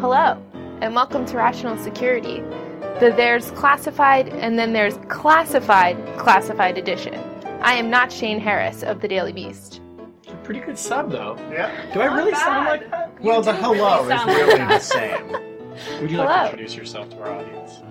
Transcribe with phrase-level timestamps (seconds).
[0.00, 0.40] Hello,
[0.82, 2.40] and welcome to Rational Security.
[3.00, 7.14] The there's classified and then there's classified classified edition.
[7.62, 9.80] I am not Shane Harris of the Daily Beast.
[10.44, 11.36] Pretty good sub though.
[11.50, 11.92] Yeah.
[11.92, 12.40] Do I really bad.
[12.40, 13.22] sound like that?
[13.22, 15.28] Well, the hello is sound like really the same.
[16.00, 17.82] Would you like to introduce yourself to our audience?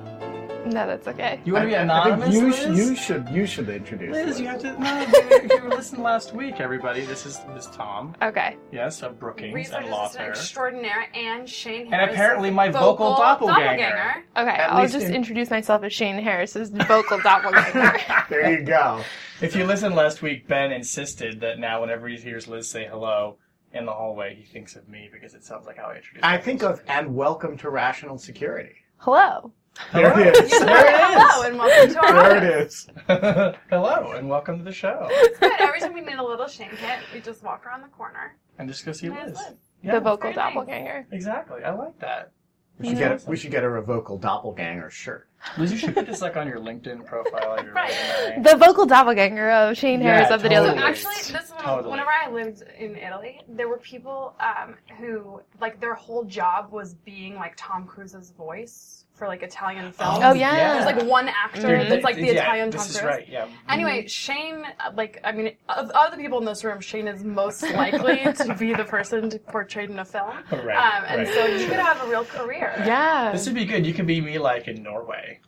[0.65, 1.39] No, that's okay.
[1.45, 2.55] You want to be I- I anonymous, think you, Liz?
[2.57, 3.29] sh- you should.
[3.29, 4.11] You should introduce.
[4.11, 4.43] Liz, it.
[4.43, 4.79] you have to.
[4.79, 7.05] No, if you listened last week, everybody.
[7.05, 8.15] This is this Tom.
[8.21, 8.57] Okay.
[8.71, 10.31] Yes, of Brookings Research and Law assistant Fair.
[10.31, 12.13] extraordinaire and Shane And Harris.
[12.13, 14.23] apparently my vocal doppelganger.
[14.35, 17.97] Okay, At I'll least just in- introduce myself as Shane Harris's vocal doppelganger.
[18.29, 19.01] There you go.
[19.41, 23.37] If you listened last week, Ben insisted that now whenever he hears Liz say hello
[23.73, 26.27] in the hallway, he thinks of me because it sounds like how I introduce I
[26.31, 26.45] myself.
[26.45, 28.71] think of and welcome to Rational Security.
[28.97, 29.51] Hello.
[29.93, 30.49] There it is.
[30.51, 32.87] There it Hello and welcome to our There it is.
[33.69, 35.07] Hello and welcome to the show.
[35.39, 35.51] Good.
[35.59, 38.37] Every time we need a little Shane kit, we just walk around the corner.
[38.57, 39.37] And just go see There's Liz.
[39.37, 39.53] Liz.
[39.83, 40.53] Yeah, the vocal very nice.
[40.53, 41.07] doppelganger.
[41.11, 41.63] exactly.
[41.63, 42.31] I like that.
[42.79, 43.25] We should get.
[43.25, 45.29] A, we should get her a vocal doppelganger shirt.
[45.57, 47.57] Liz, you should put this like on your LinkedIn profile.
[47.63, 47.91] Your Right.
[48.25, 48.43] resume.
[48.43, 50.91] The vocal doppelganger of Shane Yeah, Harris of the Daily So totally.
[50.93, 51.05] Beast.
[51.07, 51.91] actually, this one, Totally.
[51.91, 56.95] whenever I lived in Italy, there were people um, who like their whole job was
[56.95, 60.19] being like Tom Cruise's voice for like Italian films.
[60.21, 60.73] Oh, yeah.
[60.73, 63.09] There's like one actor Dude, that's like the yeah, Italian Tom This is Cruise.
[63.09, 63.27] right.
[63.29, 63.47] Yeah.
[63.69, 67.63] Anyway, Shane, uh, like, I mean, of the people in this room, Shane is most
[67.63, 70.31] likely to be the person to portrayed in a film.
[70.51, 71.69] Right, Um, and right, so you sure.
[71.69, 72.73] could have a real career.
[72.85, 73.31] Yeah.
[73.31, 73.85] This would be good.
[73.87, 75.39] You could be me like in Norway.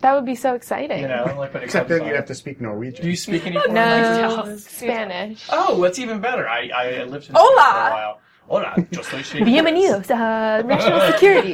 [0.00, 1.00] That would be so exciting.
[1.02, 3.02] You know, like when it Except then you on- have to speak Norwegian.
[3.04, 4.64] Do you speak any foreign No, languages?
[4.64, 5.44] Spanish.
[5.50, 6.48] Oh, that's even better.
[6.48, 7.50] I, I lived in Hola.
[7.62, 8.20] Spain for a while.
[8.48, 11.52] Hola, yo soy Shane Bienvenidos a Rational Security.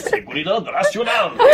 [0.00, 1.38] Seguridad Nacional.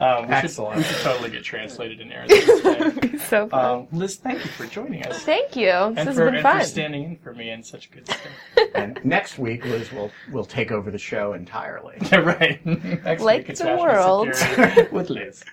[0.00, 0.76] Um, we, should, Excellent.
[0.78, 3.18] we should totally get translated in Arizona.
[3.28, 3.64] so fun.
[3.64, 5.22] Um, Liz, thank you for joining us.
[5.22, 5.66] Thank you.
[5.66, 6.58] This and has for, been and fun.
[6.58, 8.70] for standing in for me in such good stead.
[8.74, 11.98] and next week, Liz will will take over the show entirely.
[12.10, 12.66] Yeah, right.
[12.66, 14.90] Next Like week it's the National world.
[14.90, 15.44] With Liz.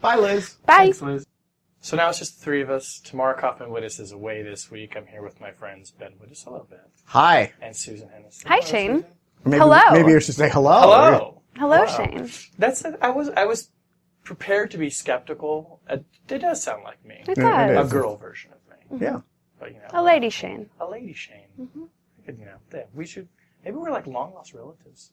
[0.00, 0.54] Bye, Liz.
[0.64, 0.74] Bye.
[0.76, 1.26] Thanks, Liz.
[1.80, 3.00] So now it's just the three of us.
[3.02, 4.94] Tamara Cofman Wittes is away this week.
[4.96, 7.52] I'm here with my friends Ben Wittes, hello Ben, Hi.
[7.62, 8.46] and Susan Hennessey.
[8.48, 8.92] Hi, Hello, Shane.
[8.96, 9.06] Susan.
[9.44, 9.80] Maybe, Hello.
[9.92, 10.80] Maybe you should say hello.
[10.80, 11.42] Hello.
[11.56, 11.86] Hello, Wow.
[11.96, 12.30] Shane.
[12.58, 13.70] That's I was I was
[14.24, 15.80] prepared to be skeptical.
[15.88, 17.90] It, it does sound like me, It Yeah, it does.
[17.90, 19.04] a girl version of me, mm-hmm.
[19.04, 19.20] Yeah.
[19.60, 20.68] but you know, A lady, Shane.
[20.80, 21.46] a lady Shane.
[21.60, 21.84] Mm-hmm.
[21.84, 23.28] I could, you know, yeah, we should
[23.64, 25.12] maybe we're like long lost relatives.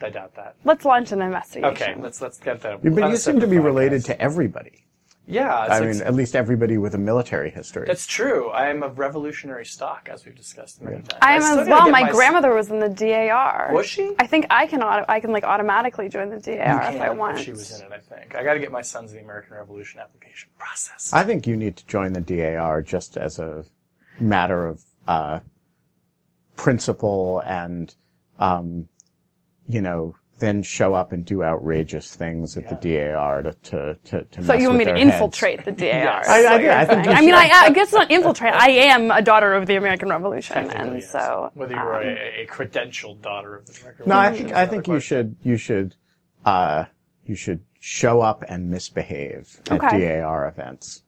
[0.00, 0.56] I doubt that.
[0.64, 1.74] Let's launch an investigation.
[1.74, 2.82] Okay, let's let's get that.
[2.82, 4.83] But you seem to separate be related to everybody.
[5.26, 7.86] Yeah, I mean, at least everybody with a military history.
[7.86, 8.50] That's true.
[8.50, 11.18] I am of revolutionary stock, as we've discussed many times.
[11.22, 11.86] I am as well.
[11.86, 13.70] get My, grandmother was in the DAR.
[13.72, 14.14] Was she?
[14.18, 14.82] I think I can.
[14.82, 17.38] Auto- I can like automatically join the DAR if I want.
[17.38, 18.34] She was in it, I think.
[18.34, 21.10] I got to get my Sons of the American Revolution application process.
[21.12, 23.64] I think you need to join the DAR just as a
[24.20, 25.40] matter of uh,
[26.56, 27.94] principle and,
[28.38, 28.88] um,
[29.68, 34.24] you know, then show up and do outrageous things at the DAR to to to.
[34.24, 35.12] to So mess you want me to their heads.
[35.12, 35.86] infiltrate the DAR?
[35.86, 36.28] Yes.
[36.28, 37.34] I- I- yeah, I think I mean.
[37.34, 38.52] I, I guess not infiltrate.
[38.52, 41.10] I am a daughter of the American Revolution, and yes.
[41.10, 44.08] so whether you were um, a, a credentialed daughter of the American Revolution.
[44.08, 45.94] No, I think I think you should you should
[46.44, 46.84] uh,
[47.24, 50.18] you should show up and misbehave at Okay.
[50.20, 51.02] DAR events.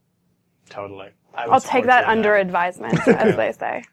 [0.70, 1.08] Totally.
[1.34, 3.84] I I'll take support that you in under advisement, as they say.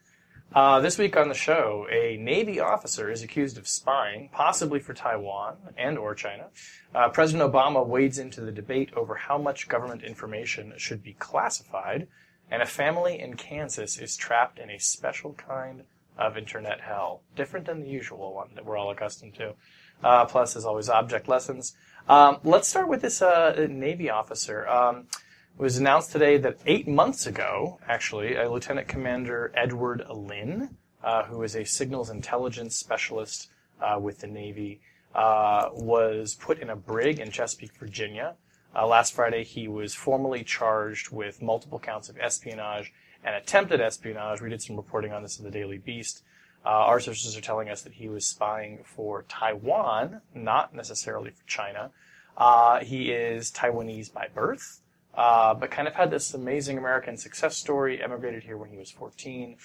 [0.54, 4.94] Uh, this week on the show, a Navy officer is accused of spying, possibly for
[4.94, 6.50] Taiwan and or China.
[6.94, 12.08] Uh, President Obama wades into the debate over how much government information should be classified,
[12.52, 15.86] and a family in Kansas is trapped in a special kind
[16.20, 19.56] of internet hell, different than the usual one that we're all accustomed to.
[20.04, 21.76] Uh, plus, as always, object lessons.
[22.08, 24.68] Um, let's start with this uh, Navy officer.
[24.68, 25.08] Um,
[25.56, 31.24] it was announced today that eight months ago, actually, a Lieutenant Commander Edward Lin, uh,
[31.26, 34.82] who is a signals intelligence specialist uh, with the Navy,
[35.14, 38.36] uh, was put in a brig in Chesapeake, Virginia.
[38.76, 42.92] Uh, last Friday, he was formally charged with multiple counts of espionage
[43.24, 44.42] and attempted espionage.
[44.42, 46.24] We did some reporting on this in the Daily Beast.
[46.66, 51.46] Uh, our sources are telling us that he was spying for Taiwan, not necessarily for
[51.46, 51.92] China.
[52.38, 54.82] Uh, he is Taiwanese by birth,
[55.16, 58.02] uh, but kind of had this amazing American success story.
[58.02, 59.58] Emigrated here when he was 14,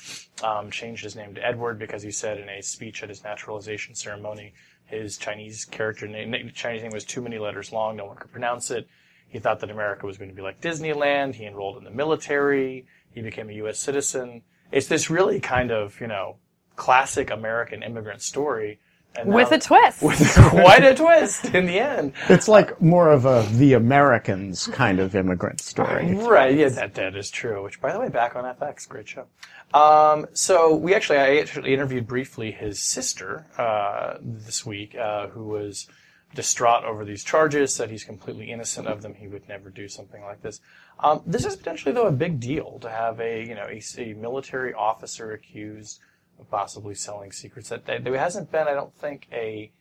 [0.43, 3.95] um, changed his name to Edward because he said in a speech at his naturalization
[3.95, 4.53] ceremony
[4.89, 8.71] his Chinese character name, Chinese name was too many letters long, no one could pronounce
[8.71, 8.89] it.
[9.29, 11.35] He thought that America was going to be like Disneyland.
[11.35, 12.87] He enrolled in the military.
[13.13, 13.79] He became a U.S.
[13.79, 14.43] citizen.
[14.73, 16.37] It's this really kind of, you know,
[16.77, 18.81] classic American immigrant story.
[19.17, 20.03] And With a twist.
[20.03, 22.13] With quite a twist in the end.
[22.29, 26.17] It's like more of a the Americans kind of immigrant story.
[26.29, 27.65] Right, yeah, that, that is true.
[27.65, 29.27] Which, by the way, back on FX, great show.
[29.75, 35.45] Um, so we actually, I actually interviewed briefly his sister uh, this week, uh, who
[35.45, 35.89] was
[36.35, 39.15] distraught over these charges, said he's completely innocent of them.
[39.15, 40.61] He would never do something like this.
[41.01, 44.15] Um, this is potentially, though, a big deal to have a you know a, a
[44.15, 46.05] military officer accused of
[46.45, 47.69] possibly selling secrets.
[47.69, 49.73] That there hasn't been, I don't think, a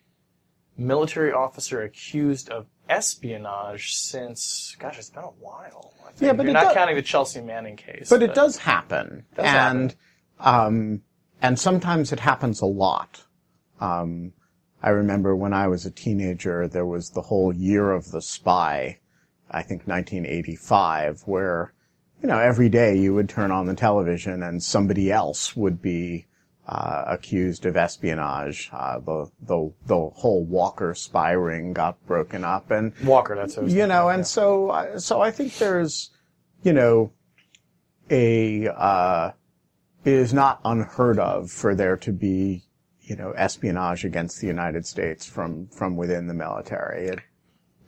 [0.76, 5.92] military officer accused of espionage since, gosh, it's been a while.
[6.06, 6.22] I think.
[6.22, 8.08] Yeah, but You're not does- counting the Chelsea Manning case.
[8.08, 9.96] But it does happen, Does and
[10.40, 11.02] um,
[11.42, 13.24] and sometimes it happens a lot.
[13.80, 14.32] Um,
[14.82, 19.00] I remember when I was a teenager, there was the whole year of the spy,
[19.50, 21.72] I think 1985, where
[22.22, 26.26] you know every day you would turn on the television and somebody else would be
[26.68, 28.68] uh, accused of espionage.
[28.72, 33.68] Uh, the the the whole Walker spy ring got broken up, and Walker, that's what
[33.68, 34.24] you know, and yeah.
[34.24, 36.10] so so I think there's,
[36.62, 37.12] you know,
[38.10, 39.30] a uh,
[40.04, 42.64] it is not unheard of for there to be,
[43.00, 47.08] you know, espionage against the United States from from within the military.
[47.08, 47.20] It,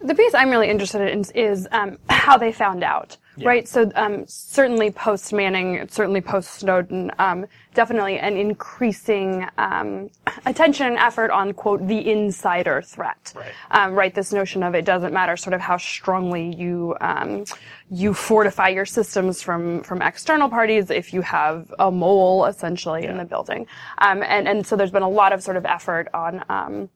[0.03, 3.69] The piece I'm really interested in is, um, how they found out, right?
[3.69, 10.09] So um, certainly post Manning, certainly post Snowden, um, definitely an increasing um,
[10.47, 13.53] attention and effort on quote the insider threat, Right.
[13.71, 14.15] Um, right?
[14.15, 17.45] This notion of it doesn't matter sort of how strongly you um,
[17.91, 23.19] you fortify your systems from from external parties if you have a mole essentially in
[23.19, 23.67] the building,
[23.99, 26.89] um, and and so there's been a lot of sort of effort on.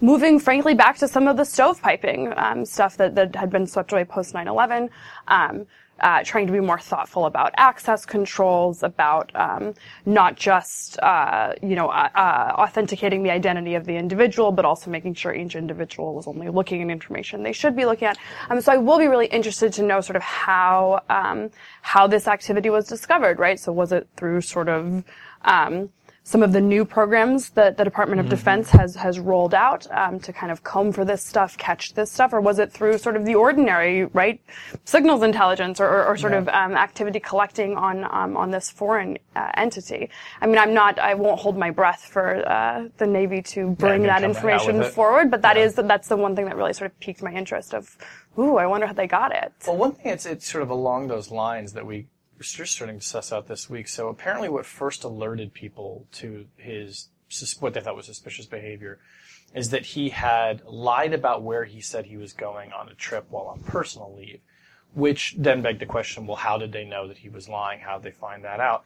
[0.00, 3.92] Moving frankly back to some of the stovepiping um, stuff that, that had been swept
[3.92, 4.88] away post 9-11
[5.28, 5.66] um,
[6.00, 9.74] uh, trying to be more thoughtful about access controls about um,
[10.06, 14.90] not just uh, you know uh, uh, authenticating the identity of the individual but also
[14.90, 18.18] making sure each individual was only looking at information they should be looking at.
[18.48, 21.50] Um, so I will be really interested to know sort of how um,
[21.82, 23.58] how this activity was discovered right?
[23.58, 25.04] So was it through sort of
[25.42, 25.90] um,
[26.22, 30.20] some of the new programs that the Department of Defense has has rolled out um,
[30.20, 33.16] to kind of comb for this stuff, catch this stuff, or was it through sort
[33.16, 34.40] of the ordinary, right,
[34.84, 39.18] signals intelligence or, or, or sort of um, activity collecting on um, on this foreign
[39.34, 40.10] uh, entity?
[40.40, 44.02] I mean, I'm not, I won't hold my breath for uh, the Navy to bring
[44.02, 47.00] to that information forward, but that is that's the one thing that really sort of
[47.00, 47.74] piqued my interest.
[47.74, 47.96] Of,
[48.38, 49.52] ooh, I wonder how they got it.
[49.66, 52.06] Well, one thing it's it's sort of along those lines that we
[52.40, 53.86] we're starting to suss out this week.
[53.86, 57.08] So apparently, what first alerted people to his
[57.60, 58.98] what they thought was suspicious behavior
[59.54, 63.26] is that he had lied about where he said he was going on a trip
[63.28, 64.40] while on personal leave,
[64.94, 67.80] which then begged the question: Well, how did they know that he was lying?
[67.80, 68.84] How did they find that out?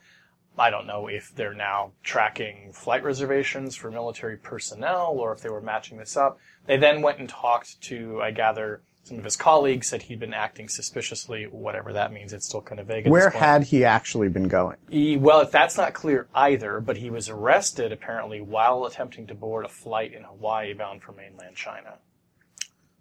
[0.57, 5.49] I don't know if they're now tracking flight reservations for military personnel or if they
[5.49, 6.39] were matching this up.
[6.65, 10.33] They then went and talked to, I gather, some of his colleagues, said he'd been
[10.33, 12.33] acting suspiciously, whatever that means.
[12.33, 13.05] It's still kind of vague.
[13.05, 13.45] At where this point.
[13.45, 14.77] had he actually been going?
[14.89, 19.35] He, well, if that's not clear either, but he was arrested apparently while attempting to
[19.35, 21.99] board a flight in Hawaii bound for mainland China.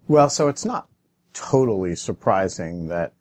[0.06, 0.88] Well, so it's not
[1.32, 3.14] totally surprising that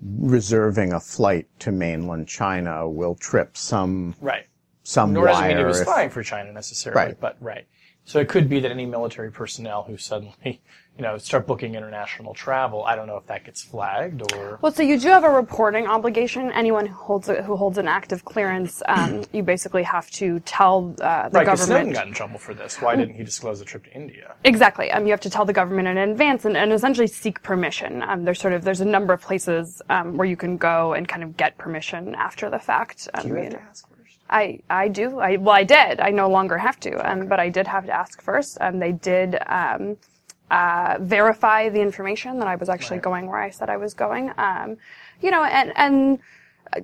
[0.00, 4.46] reserving a flight to mainland China will trip some Right.
[4.82, 7.20] some Nor does it mean he wire was if- spying for China necessarily, Right.
[7.20, 7.66] but right.
[8.06, 10.62] So it could be that any military personnel who suddenly,
[10.96, 14.58] you know, start booking international travel, I don't know if that gets flagged or.
[14.62, 16.52] Well, so you do have a reporting obligation.
[16.52, 20.94] Anyone who holds a, who holds an active clearance, um, you basically have to tell
[21.00, 21.94] uh, the Right, because Snowden government.
[21.96, 22.80] got in trouble for this.
[22.80, 24.34] Why didn't he disclose the trip to India?
[24.44, 24.90] Exactly.
[24.92, 28.02] Um, you have to tell the government in advance and, and essentially seek permission.
[28.02, 31.08] Um, there's sort of there's a number of places um, where you can go and
[31.08, 33.08] kind of get permission after the fact.
[33.14, 34.18] Um, You have you to ask first.
[34.30, 35.18] I, I do.
[35.18, 35.98] I, well, I did.
[35.98, 38.58] I no longer have to, um, but I did have to ask first.
[38.60, 39.96] Um, they did um,
[40.50, 44.30] uh, verify the information that I was actually going where I said I was going.
[44.36, 44.76] Um,
[45.20, 46.18] you know, and and
[46.76, 46.80] uh,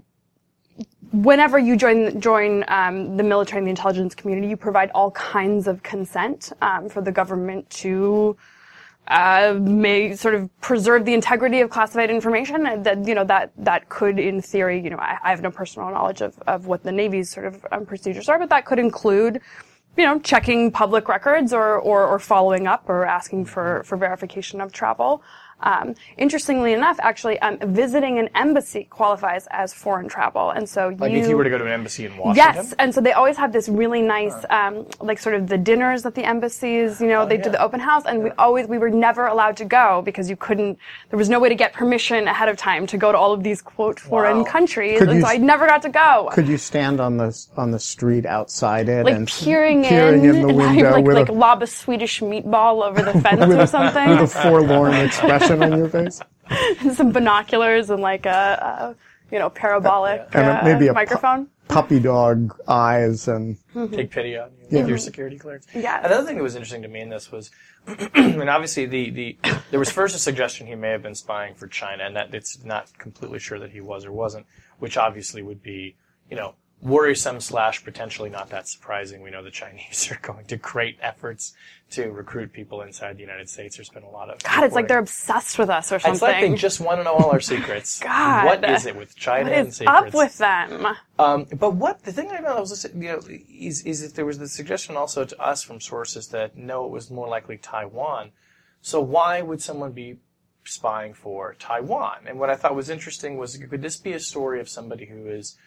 [1.13, 5.69] whenever you join join um, the military and the intelligence community, you provide all kinds
[5.69, 8.37] of consent um, for the government to
[9.09, 12.67] uh, may sort of preserve the integrity of classified information.
[12.67, 15.51] And that you know that that could, in theory, you know, I, I have no
[15.51, 18.79] personal knowledge of, of what the Navy's sort of um, procedures are, but that could
[18.79, 19.41] include.
[19.97, 24.61] You know, checking public records or, or, or following up or asking for, for verification
[24.61, 25.23] of travel.
[25.63, 31.13] Um, interestingly enough, actually, um, visiting an embassy qualifies as foreign travel, and so Like
[31.13, 32.55] you, if you were to go to an embassy in Washington.
[32.55, 36.07] Yes, and so they always have this really nice, um, like sort of the dinners
[36.07, 37.01] at the embassies.
[37.01, 39.57] You know, they do Oh, the open house, and we always we were never allowed
[39.59, 40.79] to go because you couldn't.
[41.11, 43.43] There was no way to get permission ahead of time to go to all of
[43.43, 44.45] these quote foreign Wow.
[44.45, 46.29] countries, Could and you so I s- never got to go.
[46.33, 50.41] Could you stand on the on the street outside it like and peering, peering in,
[50.43, 53.43] the and window I'd, like with like a lob a Swedish meatball over the fence
[53.43, 56.21] or something, with a something, forlorn expression on your face?
[56.95, 58.97] some binoculars and like a,
[59.31, 61.49] a you know parabolic And a- uh, maybe a pu- microphone.
[61.69, 63.57] Puppy dog eyes and
[63.93, 64.79] take pity on you Yeah.
[64.81, 65.69] with your security clearance.
[65.73, 66.05] Yeah.
[66.05, 67.53] Another thing that was interesting to me in this was,
[67.87, 69.39] and obviously the, the
[69.71, 72.65] there was first a suggestion he may have been spying for China, and that it's
[72.65, 74.47] not completely sure that he was or wasn't,
[74.81, 75.95] which obviously would be,
[76.29, 79.23] you know, worrisome slash potentially not that surprising.
[79.23, 81.53] We know the Chinese are going to great efforts
[81.91, 83.77] to recruit people inside the United States.
[83.77, 86.13] There's been a lot of God, it's like they're obsessed with us or something.
[86.13, 88.01] It's like they just want to know all our secrets.
[88.03, 88.47] God.
[88.47, 90.07] what is it with China what and secrets?
[90.07, 90.87] up with them?
[91.19, 94.39] Um, but what the thing I found was, you know, is, is that there was
[94.39, 98.31] the suggestion also to us from sources that no, it was more likely Taiwan.
[98.81, 100.19] So why would someone be
[100.65, 102.21] spying for Taiwan?
[102.27, 105.27] And what I thought was interesting was, could this be a story of somebody who
[105.27, 105.59] is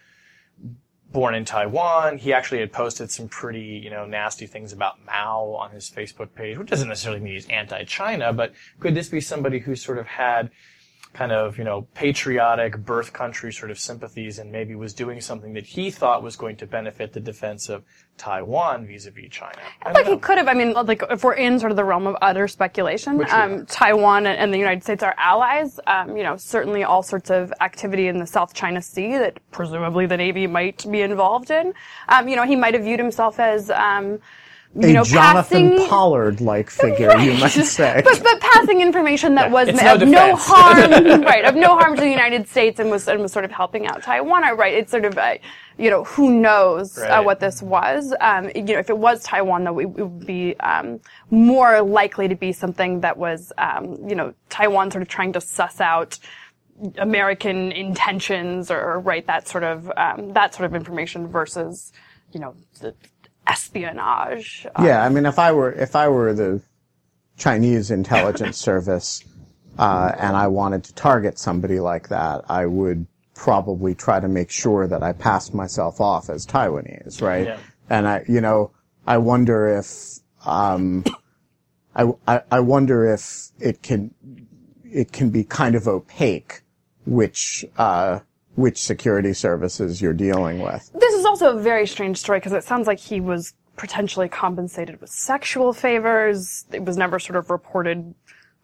[1.14, 2.18] born in Taiwan?
[2.18, 6.34] He actually had posted some pretty, you know, nasty things about Mao on his Facebook
[6.36, 10.08] page, which doesn't necessarily mean he's anti-China, but could this be somebody who sort of
[10.08, 10.50] had
[11.14, 15.54] kind of, you know, patriotic birth country sort of sympathies and maybe was doing something
[15.54, 17.84] that he thought was going to benefit the defense of
[18.18, 19.60] Taiwan vis-a-vis China.
[19.84, 20.14] I Like know.
[20.14, 20.48] he could have.
[20.48, 23.66] I mean, like if we're in sort of the realm of utter speculation, um.
[23.68, 25.80] Taiwan and the United States are allies.
[25.86, 30.08] Um, you know, certainly all sorts of activity in the South China Sea that presumably
[30.08, 31.74] the Navy might be involved in.
[32.10, 33.70] Um, you know, he might have viewed himself as.
[34.76, 38.02] You a know, Jonathan passing, Pollard-like figure, you might say.
[38.04, 41.96] but, but passing information that was It's of no no harm, right, of no harm
[41.96, 44.42] to the United States, and was and was sort of helping out Taiwan.
[44.58, 45.36] Right, it's sort of, uh,
[45.78, 48.16] you know, who knows uh, what this was.
[48.20, 51.00] Um, you know, if it was Taiwan, though, it, it would be um,
[51.30, 55.42] more likely to be something that was, um, you know, Taiwan sort of trying to
[55.42, 56.18] suss out.
[56.98, 61.94] American intentions, or, or right that sort of um, that sort of information versus,
[62.32, 62.96] you know, the
[63.48, 64.66] espionage.
[64.76, 66.62] Uh, Yeah, I mean, if I were if I were the
[67.38, 69.24] Chinese intelligence service
[69.78, 74.52] uh, and I wanted to target somebody like that, I would probably try to make
[74.52, 77.48] sure that I passed myself off as Taiwanese, right?
[77.48, 77.58] Yeah.
[77.90, 78.72] And I, you know,
[79.08, 81.04] I wonder if um,
[81.96, 84.14] I, I I wonder if it can
[84.84, 86.62] it can be kind of opaque
[87.06, 88.20] which uh,
[88.56, 90.90] which security services you're dealing with.
[90.94, 95.02] This is also a very strange story because it sounds like he was potentially compensated
[95.02, 96.66] with sexual favors.
[96.72, 98.14] It was never sort of reported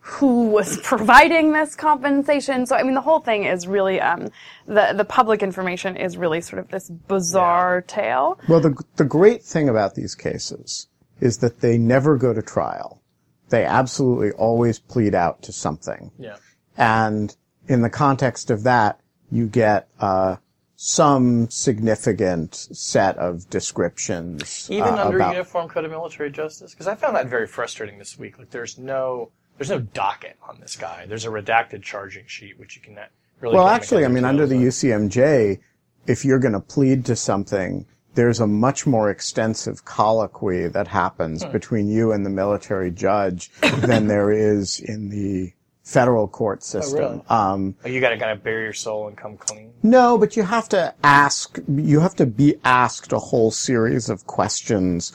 [0.02, 2.66] who was providing this compensation.
[2.66, 4.30] So I mean, the whole thing is really um,
[4.68, 8.40] the the public information is really sort of this bizarre tale.
[8.48, 10.88] Well, the the great thing about these cases
[11.20, 13.02] is that they never go to trial.
[13.50, 16.36] They absolutely always plead out to something, Yeah.
[16.78, 17.36] and
[17.68, 19.00] in the context of that,
[19.32, 20.38] you get uh,
[20.76, 24.68] some significant set of descriptions.
[24.72, 26.72] Even uh, under about, Uniform Code of Military Justice?
[26.72, 28.40] Because I found that very frustrating this week.
[28.40, 31.06] Like, there's no, there's no docket on this guy.
[31.06, 32.98] There's a redacted charging sheet, which you can
[33.40, 33.56] really.
[33.56, 34.56] Well, actually, I mean, under the.
[34.56, 35.60] UCMJ,
[36.08, 41.44] if you're going to plead to something, there's a much more extensive colloquy that happens
[41.44, 41.52] Hmm.
[41.52, 45.54] between you and the military judge than there is in the
[45.90, 47.00] federal court system.
[47.04, 47.24] Oh, really?
[47.30, 49.74] um, Like, you got to kind of bare your soul and come clean.
[49.82, 54.28] no, but you have to ask, you have to be asked a whole series of
[54.28, 55.12] questions,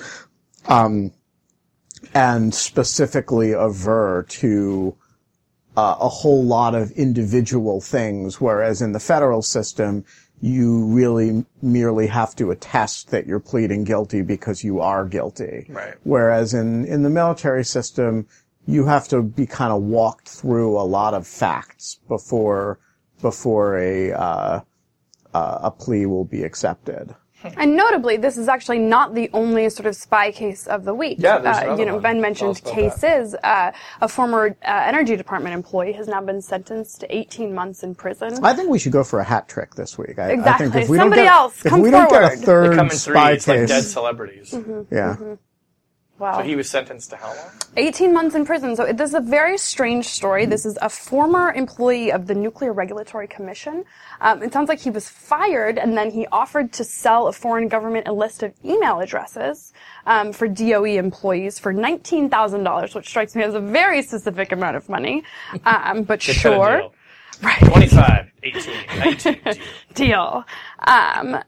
[0.67, 1.13] um,
[2.13, 4.97] and specifically aver to
[5.77, 10.05] uh, a whole lot of individual things, whereas in the federal system,
[10.41, 15.67] you really merely have to attest that you're pleading guilty because you are guilty.
[15.69, 15.95] Right.
[16.03, 18.27] Whereas in, in the military system,
[18.67, 22.79] you have to be kind of walked through a lot of facts before,
[23.21, 24.61] before a, uh,
[25.35, 27.15] uh, a plea will be accepted.
[27.59, 31.19] And notably, this is actually not the only sort of spy case of the week.
[31.21, 32.03] Yeah, there's uh, you know, one.
[32.03, 33.35] Ben mentioned cases.
[33.35, 37.95] Uh, a former uh, Energy Department employee has now been sentenced to 18 months in
[37.95, 38.43] prison.
[38.43, 40.19] I think we should go for a hat trick this week.
[40.19, 40.71] I, I Exactly.
[40.71, 42.39] think if we Somebody don't get, else, if come we don't get a forward.
[42.39, 44.51] They third come in spy threes, like case, dead celebrities.
[44.53, 44.95] Mm-hmm.
[44.95, 45.17] yeah.
[46.19, 46.39] Wow.
[46.39, 47.51] So he was sentenced to how long?
[47.77, 48.77] 18 months in prison.
[48.77, 50.47] So this is a very strange story.
[50.47, 53.85] This is a former employee of the Nuclear Regulatory Commission.
[54.21, 57.69] Um, it sounds like he was fired and then he offered to sell a foreign
[57.69, 59.73] government a list of email addresses
[60.07, 64.89] um, for DOE employees for $19,000, which strikes me as a very specific amount of
[64.89, 65.23] money.
[65.65, 66.91] Um, but They cut a sure.
[67.41, 67.69] Deal.
[67.71, 69.41] 25, 18, 19.
[69.95, 70.45] deal.
[70.87, 71.39] Um,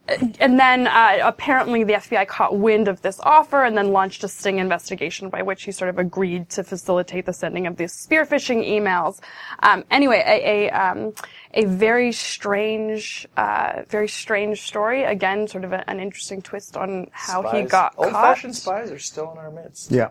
[0.40, 4.28] and then uh, apparently the FBI caught wind of this offer and then launched a
[4.28, 8.24] sting investigation by which he sort of agreed to facilitate the sending of these spear
[8.24, 9.20] phishing emails.
[9.62, 11.12] Um, anyway, a, a, um,
[11.54, 15.04] a very strange, uh, very strange story.
[15.04, 18.04] Again, sort of a, an interesting twist on how he Spies- got caught.
[18.06, 19.90] Old-fashioned spies are still in our midst.
[19.90, 20.10] Yeah.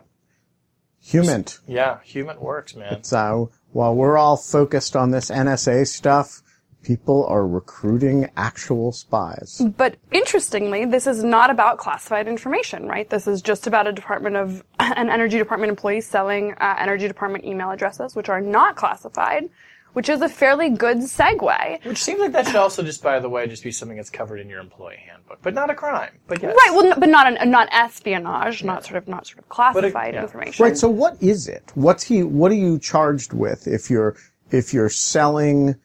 [1.00, 1.44] Human.
[1.68, 3.04] Yeah, human works, man.
[3.04, 6.42] So while we're all focused on this NSA stuff,
[6.82, 9.60] people are recruiting actual spies.
[9.76, 13.08] But interestingly, this is not about classified information, right?
[13.10, 17.44] This is just about a department of an energy department employee selling uh, energy department
[17.44, 19.50] email addresses, which are not classified,
[19.96, 21.82] which is a fairly good segue.
[21.86, 24.40] Which seems like that should also just, by the way, just be something that's covered
[24.40, 26.10] in your employee handbook, but not a crime.
[26.26, 26.54] But yes.
[26.54, 26.70] Right.
[26.70, 30.20] Well, n- but not an, not espionage, not sort of not sort of classified yeah.
[30.20, 30.62] information.
[30.62, 30.76] Right.
[30.76, 31.72] So what is it?
[31.76, 32.22] What's he?
[32.22, 34.16] What are you charged with if you're
[34.50, 35.76] if you're selling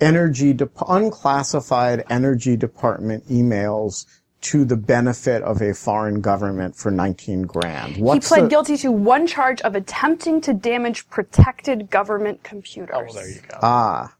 [0.00, 4.06] energy de- unclassified energy department emails
[4.42, 7.96] to the benefit of a foreign government for 19 grand?
[7.96, 12.90] he pled the- guilty to one charge of attempting to damage protected government computers.
[12.94, 13.58] Oh, well, there you go.
[13.62, 14.14] Ah.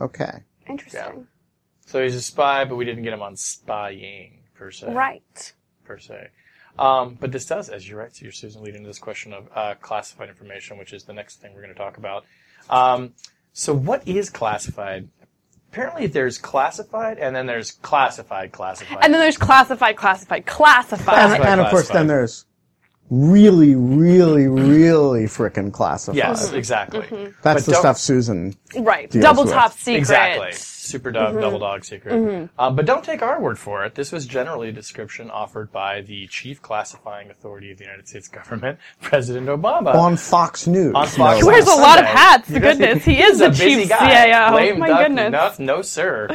[0.00, 0.42] Okay.
[0.68, 1.26] Interesting.
[1.86, 4.92] so he's a spy, but we didn't get him on spying, per se.
[4.92, 5.52] Right.
[5.84, 6.28] per se.
[6.78, 9.48] Um, but this does, as you're right, so you're Susan, lead into this question of
[9.54, 12.24] uh, classified information, which is the next thing we're going to talk about.
[12.68, 13.14] Um,
[13.54, 15.08] so, what is classified?
[15.76, 18.96] Apparently, there's classified, and then there's classified, classified.
[19.02, 21.32] And then there's classified, classified, classified.
[21.32, 22.46] And, and of course, then there's
[23.10, 26.16] really, really, really frickin' classified.
[26.16, 27.00] yes, exactly.
[27.02, 27.30] Mm-hmm.
[27.42, 28.54] That's But the don't- stuff Susan.
[28.78, 29.10] Right.
[29.10, 29.52] deals Double with.
[29.52, 29.98] top secret.
[29.98, 30.52] Exactly.
[30.52, 31.40] Super dog, Mm-hmm.
[31.40, 32.48] double dog secret.
[32.58, 33.94] Um, but don't take our word for it.
[33.96, 38.28] This was generally a description offered by the chief classifying authority of the United States
[38.28, 39.94] government, President Obama.
[39.94, 40.94] On Fox News.
[40.94, 41.76] On Fox no He wears less.
[41.76, 42.20] a lot of Sunday.
[42.20, 42.48] hats.
[42.48, 44.26] He does- Goodness, he he's is a the busy chief guy.
[44.26, 44.54] CIO.
[44.56, 45.58] Lame My duck, goodness.
[45.58, 46.28] No, no sir.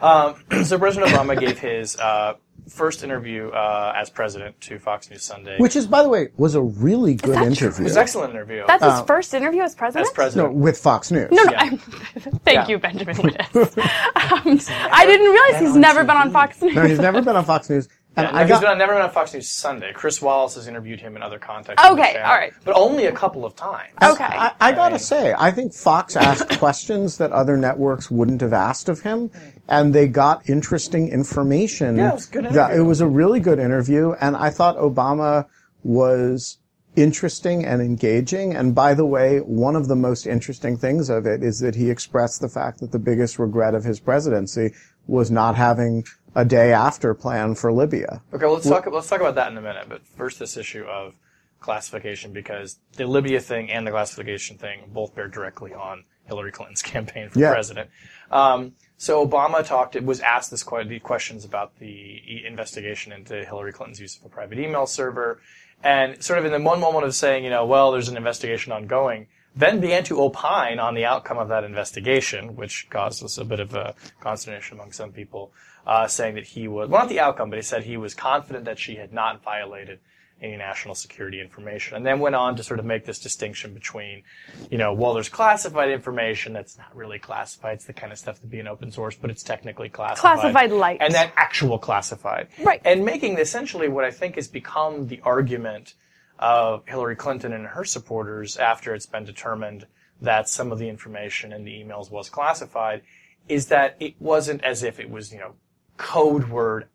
[0.00, 2.34] Um, so President Obama gave his uh,
[2.68, 5.56] first interview uh, as president to Fox News Sunday.
[5.58, 7.46] Which is, by the way, was a really good that true?
[7.68, 7.80] interview.
[7.80, 8.64] it was an excellent interview.
[8.66, 10.08] That's his Uh, first interview as president.
[10.08, 10.52] as president.
[10.54, 11.30] No, with Fox News.
[11.30, 11.52] No, no.
[11.52, 11.70] Yeah.
[12.44, 12.68] Thank Yeah.
[12.68, 13.78] you, Benjamin Wittes.
[13.78, 14.60] um,
[14.92, 16.74] I didn't realize he's on never been on Fox News.
[16.74, 17.88] No, he's never been on Fox News.
[18.18, 19.92] And Yeah, no, I he's got, been on, never been on Fox News Sunday.
[19.92, 21.88] Chris Wallace has interviewed him in other contexts.
[21.88, 22.52] Okay, all right.
[22.64, 23.92] But only a couple of times.
[24.02, 24.24] Okay.
[24.24, 28.88] I, I gotta say, I think Fox asked questions that other networks wouldn't have asked
[28.88, 29.30] of him,
[29.68, 31.96] and they got interesting information.
[31.96, 32.80] Yeah, it was a good that- interview.
[32.82, 35.46] It was a really good interview, and I thought Obama
[35.84, 36.58] was
[36.96, 38.56] interesting and engaging.
[38.56, 41.88] And by the way, one of the most interesting things of it is that he
[41.88, 44.74] expressed the fact that the biggest regret of his presidency
[45.06, 46.04] was not having
[46.38, 48.22] a day after plan for Libya.
[48.32, 48.86] Okay, well, let's talk.
[48.86, 49.86] Let's talk about that in a minute.
[49.88, 51.14] But first, this issue of
[51.58, 56.80] classification, because the Libya thing and the classification thing both bear directly on Hillary Clinton's
[56.94, 57.50] campaign for Yeah.
[57.50, 57.90] president.
[58.30, 59.96] Um, so Obama talked.
[59.96, 64.28] It was asked this the questions about the investigation into Hillary Clinton's use of a
[64.28, 65.40] private email server,
[65.82, 68.70] and sort of in the one moment of saying, you know, well, there's an investigation
[68.70, 69.26] ongoing.
[69.56, 73.58] Then began to opine on the outcome of that investigation, which caused us a bit
[73.58, 75.50] of a consternation among some people,
[75.88, 78.66] uh, saying that he was, well, not the outcome, but he said he was confident
[78.66, 79.98] that she had not violated
[80.40, 81.96] any national security information.
[81.96, 84.22] And then went on to sort of make this distinction between,
[84.70, 87.76] you know, well, there's classified information that's not really classified.
[87.76, 90.38] It's the kind of stuff to be in open source, but it's technically classified.
[90.38, 90.98] Classified light.
[91.00, 92.48] And then actual classified.
[92.62, 92.82] Right.
[92.84, 95.94] And making essentially what I think has become the argument
[96.38, 99.86] of Hillary Clinton and her supporters after it's been determined
[100.20, 103.02] that some of the information in the emails was classified
[103.48, 105.54] is that it wasn't as if it was, you know,
[105.98, 106.86] code word,